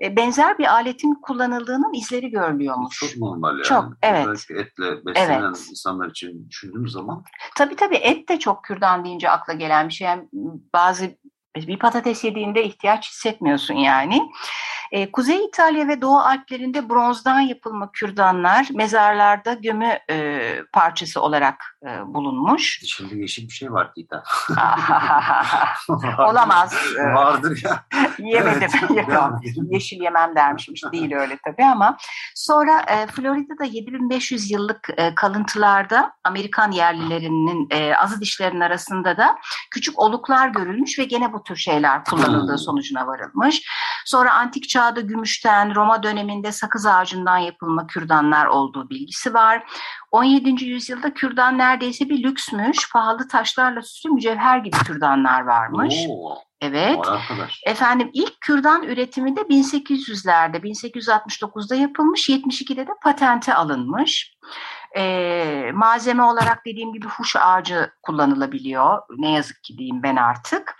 e, 0.02 0.16
benzer 0.16 0.58
bir 0.58 0.72
aletin 0.74 1.14
kullanıldığının 1.14 1.94
izleri 1.94 2.30
görülüyormuş. 2.30 2.98
Çok 2.98 3.16
normal 3.16 3.52
yani. 3.52 3.64
Çok, 3.64 3.84
evet. 4.02 4.26
Özellikle 4.26 4.60
etle 4.60 5.06
beslenen 5.06 5.42
Evet. 5.42 5.66
insanlar 5.70 6.10
için 6.10 6.48
düşündüğümüz 6.50 6.92
zaman 6.92 7.24
Tabii 7.56 7.76
tabii 7.76 7.96
et 7.96 8.28
de 8.28 8.38
çok 8.38 8.64
kürdan 8.64 9.04
deyince 9.04 9.30
akla 9.30 9.52
gelen 9.52 9.88
bir 9.88 9.94
şey. 9.94 10.06
Yani 10.06 10.28
bazı 10.74 11.10
bir 11.56 11.78
patates 11.78 12.24
yediğinde 12.24 12.64
ihtiyaç 12.64 13.10
hissetmiyorsun 13.10 13.74
yani. 13.74 14.30
Ee, 14.92 15.12
Kuzey 15.12 15.44
İtalya 15.44 15.88
ve 15.88 16.00
Doğu 16.00 16.18
Alplerinde 16.18 16.88
bronzdan 16.88 17.40
yapılma 17.40 17.92
kürdanlar 17.92 18.68
mezarlarda 18.74 19.52
gömü 19.54 19.98
e, 20.10 20.40
parçası 20.72 21.20
olarak 21.20 21.78
e, 21.86 22.14
bulunmuş. 22.14 22.82
içinde 22.82 23.16
yeşil 23.16 23.48
bir 23.48 23.52
şey 23.52 23.72
var 23.72 23.92
Dita. 23.96 24.22
Olamaz. 26.18 26.74
Vardır 27.14 27.62
ya. 27.64 27.84
Yemedim. 28.18 28.70
Evet. 28.90 29.56
Yeşil 29.70 30.02
yemem 30.02 30.36
dermişmiş. 30.36 30.84
Değil 30.92 31.14
öyle 31.14 31.38
tabii 31.44 31.64
ama. 31.64 31.96
Sonra 32.34 32.80
e, 32.80 33.06
Florida'da 33.06 33.64
7500 33.64 34.50
yıllık 34.50 34.88
e, 34.96 35.14
kalıntılarda 35.14 36.12
Amerikan 36.24 36.70
yerlilerinin 36.72 37.68
e, 37.70 37.94
azı 37.96 38.20
dişlerinin 38.20 38.60
arasında 38.60 39.16
da 39.16 39.38
küçük 39.70 39.98
oluklar 39.98 40.48
görülmüş 40.48 40.98
ve 40.98 41.04
gene 41.04 41.32
bu 41.32 41.42
tür 41.42 41.56
şeyler 41.56 42.04
kullanıldığı 42.04 42.52
Hmm. 42.52 42.58
sonucuna 42.58 43.06
varılmış. 43.06 43.62
Sonra 44.04 44.32
antik 44.34 44.68
çağda 44.76 45.00
gümüşten, 45.00 45.74
Roma 45.74 46.02
döneminde 46.02 46.52
sakız 46.52 46.86
ağacından 46.86 47.38
yapılma 47.38 47.86
kürdanlar 47.86 48.46
olduğu 48.46 48.90
bilgisi 48.90 49.34
var. 49.34 49.62
17. 50.10 50.64
yüzyılda 50.64 51.14
kürdan 51.14 51.58
neredeyse 51.58 52.08
bir 52.08 52.22
lüksmüş. 52.22 52.92
Pahalı 52.92 53.28
taşlarla 53.28 53.82
süslü 53.82 54.10
mücevher 54.10 54.58
gibi 54.58 54.76
kürdanlar 54.76 55.40
varmış. 55.40 55.94
Oo, 56.08 56.38
Evet. 56.60 56.98
Efendim 57.66 58.10
ilk 58.12 58.40
kürdan 58.40 58.82
üretimi 58.82 59.36
de 59.36 59.40
1800'lerde, 59.40 60.56
1869'da 60.56 61.74
yapılmış, 61.74 62.28
72'de 62.28 62.86
de 62.86 62.92
patente 63.02 63.54
alınmış. 63.54 64.34
Ee, 64.96 65.70
malzeme 65.74 66.22
olarak 66.22 66.66
dediğim 66.66 66.92
gibi 66.92 67.06
huş 67.06 67.36
ağacı 67.36 67.90
kullanılabiliyor. 68.02 69.02
Ne 69.16 69.30
yazık 69.30 69.62
ki 69.62 69.78
diyeyim 69.78 70.02
ben 70.02 70.16
artık. 70.16 70.76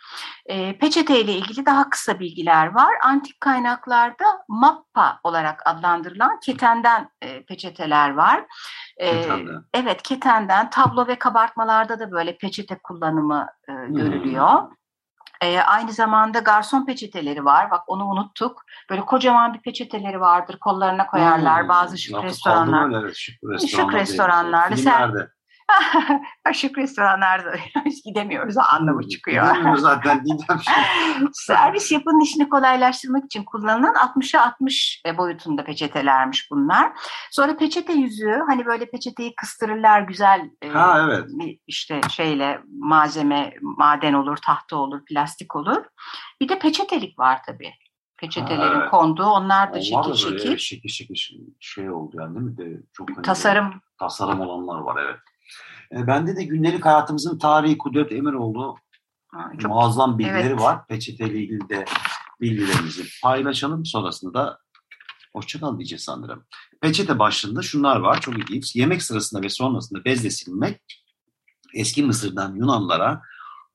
Ee, 0.46 0.78
peçete 0.78 1.20
ile 1.20 1.32
ilgili 1.32 1.66
daha 1.66 1.90
kısa 1.90 2.20
bilgiler 2.20 2.66
var. 2.74 2.94
Antik 3.02 3.40
kaynaklarda 3.40 4.24
mappa 4.48 5.20
olarak 5.24 5.62
adlandırılan 5.64 6.40
ketenden 6.40 7.10
e, 7.22 7.44
peçeteler 7.44 8.10
var. 8.10 8.44
Ketenden. 9.00 9.64
evet 9.74 10.02
ketenden 10.02 10.70
tablo 10.70 11.06
ve 11.06 11.18
kabartmalarda 11.18 11.98
da 11.98 12.10
böyle 12.10 12.36
peçete 12.36 12.78
kullanımı 12.78 13.46
e, 13.68 13.72
görülüyor. 13.72 14.62
Ee, 15.42 15.58
aynı 15.60 15.92
zamanda 15.92 16.38
garson 16.38 16.86
peçeteleri 16.86 17.44
var. 17.44 17.70
Bak 17.70 17.82
onu 17.86 18.04
unuttuk. 18.06 18.64
Böyle 18.90 19.00
kocaman 19.04 19.54
bir 19.54 19.58
peçeteleri 19.60 20.20
vardır. 20.20 20.58
Kollarına 20.58 21.06
koyarlar 21.06 21.62
Hmm, 21.62 21.68
bazı 21.68 21.98
şık 21.98 22.14
lafı 22.14 22.26
restoranlar. 22.26 23.02
öyle 23.02 23.14
şık 23.14 23.36
restoranlar. 23.44 23.92
değil. 23.92 24.00
restoranlarda. 24.06 24.76
Sen-. 24.76 25.35
şık 26.52 26.78
restoranlarda 26.78 27.52
hiç 27.84 28.04
gidemiyoruz. 28.04 28.56
Anlamı 28.58 29.08
çıkıyor. 29.08 29.48
Gidemiyor 29.48 29.76
zaten 29.76 30.24
Didem. 30.24 30.60
Servis 31.32 31.92
yapının 31.92 32.20
işini 32.20 32.48
kolaylaştırmak 32.48 33.24
için 33.24 33.44
kullanılan 33.44 33.94
60'a 33.94 34.42
60 34.46 35.02
boyutunda 35.18 35.64
peçetelermiş 35.64 36.50
bunlar. 36.50 36.92
Sonra 37.30 37.56
peçete 37.56 37.92
yüzüğü 37.92 38.42
hani 38.48 38.66
böyle 38.66 38.90
peçeteyi 38.90 39.34
kıstırırlar 39.34 40.00
güzel 40.00 40.50
e, 40.62 40.68
Ha 40.68 41.00
evet. 41.04 41.30
işte 41.66 42.00
şeyle 42.10 42.60
malzeme 42.80 43.54
maden 43.62 44.12
olur, 44.12 44.36
tahta 44.36 44.76
olur, 44.76 45.04
plastik 45.04 45.56
olur. 45.56 45.84
Bir 46.40 46.48
de 46.48 46.58
peçetelik 46.58 47.18
var 47.18 47.40
tabii. 47.46 47.72
Peçetelerin 48.16 48.74
Ha, 48.74 48.78
evet. 48.80 48.90
konduğu 48.90 49.24
onlar 49.26 49.74
da 49.74 49.80
şekil 49.80 50.14
şekil. 50.14 50.56
şekil 50.56 50.88
şekil 50.88 51.40
şey 51.60 51.90
oldu 51.90 52.16
yani 52.20 52.34
değil 52.34 52.46
mi? 52.46 52.56
De, 52.56 52.82
çok 52.92 53.10
hani 53.16 53.22
Tasarım 53.22 53.80
tasarım 53.98 54.40
olanlar 54.40 54.80
var 54.80 55.02
evet. 55.04 55.16
E, 55.92 56.06
bende 56.06 56.36
de 56.36 56.44
gündelik 56.44 56.84
hayatımızın 56.84 57.38
tarihi 57.38 57.78
Kudret 57.78 58.12
Emiroğlu 58.12 58.76
çok 59.58 59.70
muazzam 59.70 60.18
bilgileri 60.18 60.46
evet. 60.46 60.60
var. 60.60 60.86
Peçeteyle 60.86 61.38
ilgili 61.38 61.68
de 61.68 61.84
bilgilerimizi 62.40 63.04
paylaşalım. 63.22 63.86
Sonrasında 63.86 64.34
da 64.34 64.58
hoşçakal 65.32 65.78
diyeceğiz 65.78 66.02
sanırım. 66.02 66.44
Peçete 66.80 67.18
başlığında 67.18 67.62
şunlar 67.62 67.96
var. 67.96 68.20
Çok 68.20 68.38
ilginç. 68.38 68.76
Yemek 68.76 69.02
sırasında 69.02 69.42
ve 69.42 69.48
sonrasında 69.48 70.04
bezle 70.04 70.30
silmek 70.30 70.80
eski 71.74 72.02
Mısır'dan 72.02 72.54
Yunanlara 72.54 73.22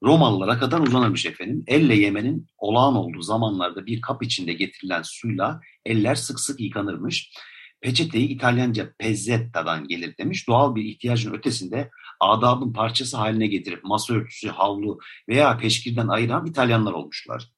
Romalılara 0.04 0.60
kadar 0.60 0.80
uzanırmış 0.80 1.26
efendim. 1.26 1.64
Elle 1.68 1.96
yemenin 1.96 2.48
olağan 2.58 2.96
olduğu 2.96 3.22
zamanlarda 3.22 3.86
bir 3.86 4.02
kap 4.02 4.24
içinde 4.24 4.54
getirilen 4.54 5.02
suyla 5.02 5.62
eller 5.86 6.16
sık 6.16 6.40
sık 6.40 6.60
yıkanırmış. 6.60 7.34
Peçeteyi 7.82 8.28
İtalyanca 8.28 8.94
pezzetta'dan 8.98 9.88
gelir 9.88 10.18
demiş. 10.18 10.48
Doğal 10.48 10.76
bir 10.76 10.84
ihtiyacın 10.84 11.34
ötesinde 11.34 11.90
adabın 12.22 12.74
parçası 12.74 13.18
haline 13.18 13.48
getirip 13.48 13.84
masa 13.84 14.14
örtüsü, 14.14 14.50
havlu 14.50 15.00
veya 15.30 15.58
peşkirden 15.58 16.08
ayıran 16.08 16.46
İtalyanlar 16.46 16.94
olmuşlar. 16.94 17.52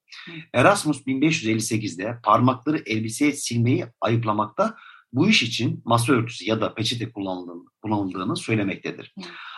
Erasmus 0.54 1.02
1558'de 1.02 2.20
parmakları 2.24 2.84
elbiseye 2.86 3.32
silmeyi 3.32 3.86
ayıplamakta 4.02 4.76
bu 5.14 5.30
iş 5.30 5.44
için 5.44 5.82
masa 5.86 6.14
örtüsü 6.14 6.46
ya 6.46 6.62
da 6.62 6.74
peçete 6.74 7.12
kullanıldığını, 7.12 7.64
kullanıldığını 7.82 8.38
söylemektedir. 8.38 9.16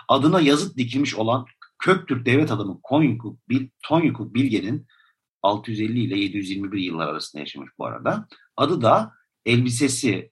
Adına 0.08 0.42
yazıt 0.42 0.78
dikilmiş 0.78 1.16
olan 1.16 1.46
Köktürk 1.80 2.26
devlet 2.26 2.52
adamı 2.52 2.80
Konyukuk, 2.84 3.40
Tonyukuk 3.84 4.34
Bilge'nin 4.34 4.88
650 5.42 6.00
ile 6.00 6.20
721 6.20 6.80
yıllar 6.80 7.08
arasında 7.08 7.40
yaşamış 7.40 7.72
bu 7.80 7.86
arada. 7.86 8.28
Adı 8.58 8.82
da 8.82 9.12
elbisesi 9.46 10.32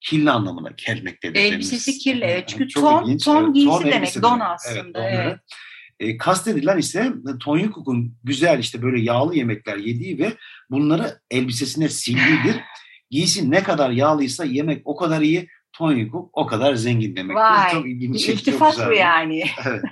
kirli 0.00 0.30
anlamına 0.30 0.70
gelmektedir. 0.86 1.40
Elbisesi 1.40 1.98
kirli, 1.98 2.24
evet. 2.24 2.48
Çünkü 2.48 2.68
Çok 2.68 2.84
ton- 2.84 3.04
ilginç. 3.06 3.24
ton 3.24 3.52
giysi 3.52 3.80
demek, 3.80 3.94
elbise 3.94 4.22
don 4.22 4.40
demek. 4.40 4.46
aslında, 4.50 4.94
donları. 4.98 5.14
evet. 5.14 5.38
E, 6.00 6.16
kastedilen 6.16 6.78
ise 6.78 7.12
Tonyukuk'un 7.40 8.16
güzel 8.24 8.58
işte 8.58 8.82
böyle 8.82 9.00
yağlı 9.00 9.36
yemekler 9.36 9.76
yediği 9.76 10.18
ve 10.18 10.32
bunları 10.70 11.20
elbisesine 11.30 11.88
sildiğidir. 11.88 12.56
Giysi 13.10 13.50
ne 13.50 13.62
kadar 13.62 13.90
yağlıysa 13.90 14.44
yemek 14.44 14.82
o 14.84 14.96
kadar 14.96 15.20
iyi, 15.20 15.48
Tonyukuk 15.72 16.30
o 16.32 16.46
kadar 16.46 16.74
zengin 16.74 17.16
demektir. 17.16 17.34
Vay, 17.40 17.72
çok 17.72 17.86
ilginç. 17.86 18.14
bir 18.14 18.18
şey, 18.18 18.34
iltifat 18.34 18.88
bu 18.88 18.92
yani. 18.92 19.44
Evet. 19.66 19.82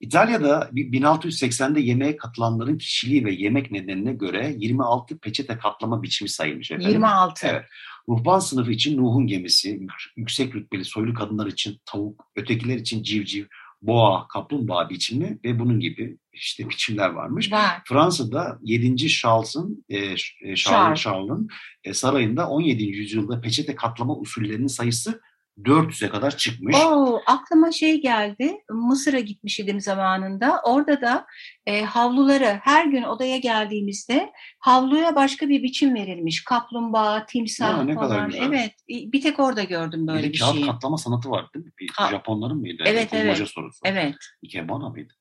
İtalya'da 0.00 0.70
1680'de 0.72 1.80
yemeğe 1.80 2.16
katılanların 2.16 2.78
kişiliği 2.78 3.24
ve 3.24 3.32
yemek 3.32 3.70
nedenine 3.70 4.12
göre 4.12 4.54
26 4.58 5.18
peçete 5.18 5.58
katlama 5.58 6.02
biçimi 6.02 6.28
sayılmış 6.28 6.70
efendim. 6.70 6.90
26. 6.90 7.46
Evet. 7.46 7.64
Ruhban 8.08 8.38
sınıfı 8.38 8.70
için 8.72 8.96
Nuh'un 8.96 9.26
gemisi, 9.26 9.68
yük- 9.68 10.12
yüksek 10.16 10.54
rütbeli 10.54 10.84
soylu 10.84 11.14
kadınlar 11.14 11.46
için 11.46 11.80
tavuk, 11.84 12.26
ötekiler 12.36 12.76
için 12.76 13.02
civciv, 13.02 13.44
boğa, 13.82 14.28
kaplumbağa 14.28 14.90
biçimi 14.90 15.38
ve 15.44 15.58
bunun 15.58 15.80
gibi 15.80 16.18
işte 16.32 16.68
biçimler 16.68 17.08
varmış. 17.10 17.52
Var. 17.52 17.82
Fransa'da 17.88 18.58
7. 18.62 19.08
Charles'ın 19.08 19.84
e, 19.88 19.98
Charles 20.16 20.56
Charles. 20.56 21.00
Charles'ın 21.00 21.48
e, 21.84 21.94
sarayında 21.94 22.48
17. 22.48 22.84
yüzyılda 22.84 23.40
peçete 23.40 23.74
katlama 23.74 24.16
usullerinin 24.16 24.66
sayısı 24.66 25.20
400'e 25.58 26.08
kadar 26.08 26.36
çıkmış. 26.36 26.76
Oo, 26.76 27.20
aklıma 27.26 27.72
şey 27.72 28.00
geldi. 28.02 28.56
Mısır'a 28.70 29.20
gitmiş 29.20 29.60
idim 29.60 29.80
zamanında. 29.80 30.60
Orada 30.64 31.00
da 31.00 31.26
e, 31.66 31.82
havluları 31.84 32.58
her 32.62 32.86
gün 32.86 33.02
odaya 33.02 33.36
geldiğimizde 33.36 34.32
havluya 34.58 35.14
başka 35.14 35.48
bir 35.48 35.62
biçim 35.62 35.94
verilmiş. 35.94 36.44
Kaplumbağa, 36.44 37.26
timsah 37.26 37.68
Ya, 37.78 37.82
ne 37.82 37.94
kadar 37.94 38.08
falan. 38.16 38.26
güzel. 38.30 38.42
Evet. 38.42 38.74
Bir 38.88 39.20
tek 39.22 39.40
orada 39.40 39.62
gördüm 39.62 40.02
Bir 40.08 40.12
böyle 40.12 40.28
de 40.28 40.32
bir 40.32 40.38
kağıt 40.38 40.52
şeyi. 40.54 40.66
katlama 40.66 40.98
sanatı 40.98 41.30
var 41.30 41.46
değil 41.54 41.64
mi? 41.66 41.72
Bir 41.80 41.90
Ha. 41.94 42.08
Japonların 42.10 42.56
mıydı? 42.60 42.82
Evet, 42.86 43.12
Bulmaca 43.12 43.30
evet. 43.34 43.48
sorusu. 43.48 43.80
Evet. 43.84 44.16
Ikebana 44.42 44.88
mıydı? 44.88 45.12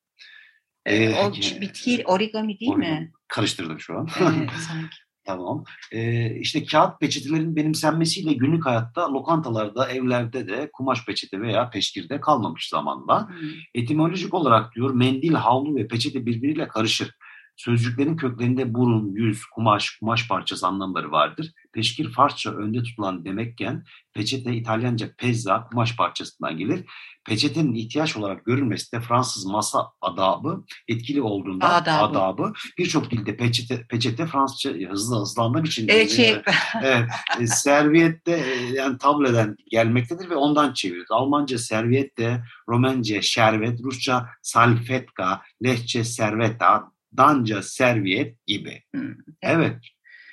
Ee, 0.85 1.09
o 1.15 1.31
bitki 1.61 2.03
origami 2.05 2.59
değil 2.59 2.75
mi? 2.75 3.11
Karıştırdım 3.27 3.79
şu 3.79 3.97
an. 3.97 4.07
Evet, 4.19 4.49
sanki. 4.67 4.97
Tamam. 5.25 5.63
Ee, 5.91 6.35
işte 6.39 6.65
kağıt 6.65 6.99
peçetelerin 6.99 7.55
benimsenmesiyle 7.55 8.33
günlük 8.33 8.65
hayatta 8.65 9.13
lokantalarda, 9.13 9.89
evlerde 9.89 10.47
de 10.47 10.69
kumaş 10.73 11.05
peçete 11.05 11.41
veya 11.41 11.69
peşkirde 11.69 12.19
kalmamış 12.21 12.69
zamanla. 12.69 13.27
Hmm. 13.27 13.49
Etimolojik 13.73 14.33
olarak 14.33 14.75
diyor 14.75 14.93
mendil, 14.93 15.33
havlu 15.33 15.75
ve 15.75 15.87
peçete 15.87 16.25
birbiriyle 16.25 16.67
karışır. 16.67 17.15
Sözcüklerin 17.55 18.15
köklerinde 18.15 18.73
burun, 18.73 19.11
yüz, 19.11 19.45
kumaş, 19.45 19.97
kumaş 19.99 20.27
parçası 20.27 20.67
anlamları 20.67 21.11
vardır. 21.11 21.51
Peşkir 21.73 22.11
Farsça 22.11 22.51
önde 22.51 22.83
tutulan 22.83 23.25
demekken 23.25 23.83
peçete 24.13 24.53
İtalyanca 24.53 25.15
pezza 25.17 25.63
kumaş 25.63 25.95
parçasından 25.95 26.57
gelir. 26.57 26.85
Peçetenin 27.25 27.73
ihtiyaç 27.73 28.17
olarak 28.17 28.45
görülmesi 28.45 28.91
de 28.91 29.01
Fransız 29.01 29.45
masa 29.45 29.87
adabı 30.01 30.63
etkili 30.87 31.21
olduğundan 31.21 31.69
Adabı. 31.81 32.19
adabı. 32.19 32.53
Birçok 32.77 33.11
dilde 33.11 33.37
peçete, 33.37 33.87
peçete 33.87 34.25
Fransızca 34.25 34.89
hızlı 34.89 35.21
hızlandığım 35.21 35.63
için 35.63 35.87
Evet 35.87 36.11
şey 36.11 36.35
evet, 36.81 37.09
e, 37.39 37.47
serviette 37.47 38.31
e, 38.31 38.73
yani 38.73 38.97
tableden 38.97 39.55
gelmektedir 39.71 40.29
ve 40.29 40.35
ondan 40.35 40.73
çeviriyoruz. 40.73 41.11
Almanca 41.11 41.57
serviet 41.57 42.17
de, 42.17 42.43
Romence 42.69 43.21
şerbet, 43.21 43.79
Rusça 43.83 44.29
salfetka, 44.41 45.41
Lehçe 45.63 46.03
serveta, 46.03 46.92
Danca 47.17 47.61
serviet 47.63 48.47
gibi. 48.47 48.81
Hmm, 48.95 49.13
Evet. 49.41 49.75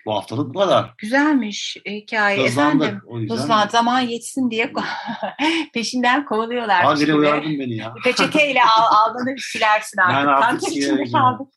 Bu 0.07 0.15
haftalık 0.15 0.55
bu 0.55 0.59
kadar. 0.59 0.95
güzelmiş 0.99 1.77
hikaye 1.89 2.45
efendim. 2.45 2.81
Hızlandık. 2.81 3.03
O 3.09 3.19
yüzden. 3.21 3.35
Hızlan 3.35 3.69
zaman 3.69 4.01
yetsin 4.01 4.51
diye 4.51 4.73
peşinden 5.75 6.25
kovalıyorlar. 6.25 6.85
Habire 6.85 7.15
uyardın 7.15 7.59
beni 7.59 7.77
ya. 7.77 7.95
Peçeteyle 8.05 8.61
al, 8.63 8.85
alnını 8.97 9.35
silersin 9.39 9.99
artık. 10.01 10.17
Ben 10.17 10.27
artık 10.27 10.43
Kanter 10.51 10.69
içinde 10.69 10.85
sileceğim. 10.85 11.13
kaldık. 11.13 11.49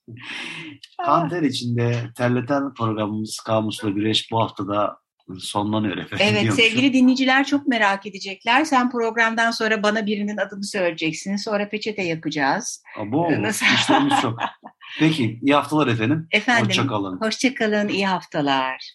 Kanter 1.06 1.42
içinde 1.42 2.04
terleten 2.18 2.74
programımız 2.74 3.40
Kamusla 3.46 3.90
Güreş 3.90 4.32
bu 4.32 4.42
haftada 4.42 4.98
sonlanıyor 5.40 5.98
efendim. 5.98 6.26
Evet 6.30 6.54
sevgili 6.54 6.94
dinleyiciler 6.94 7.46
çok 7.46 7.68
merak 7.68 8.06
edecekler. 8.06 8.66
Sen 8.66 8.92
programdan 8.92 9.52
sonra 9.52 9.84
bana 9.84 10.06
birinin 10.06 10.38
adını 10.38 10.64
söyleyeceksin. 10.64 11.36
Sonra 11.36 11.70
peçete 11.70 12.02
yakacağız. 12.02 12.84
Abo, 13.00 13.42
Nasıl? 13.42 13.66
işlerimiz 13.66 14.22
çok. 14.22 14.40
Peki 15.00 15.40
iyi 15.42 15.56
haftalar 15.56 15.88
efendim. 15.88 16.28
Efendim 16.32 16.66
Hoşçakalın. 16.68 17.22
hoşçakalın 17.22 17.88
iyi 17.88 18.08
haftalar. 18.08 18.94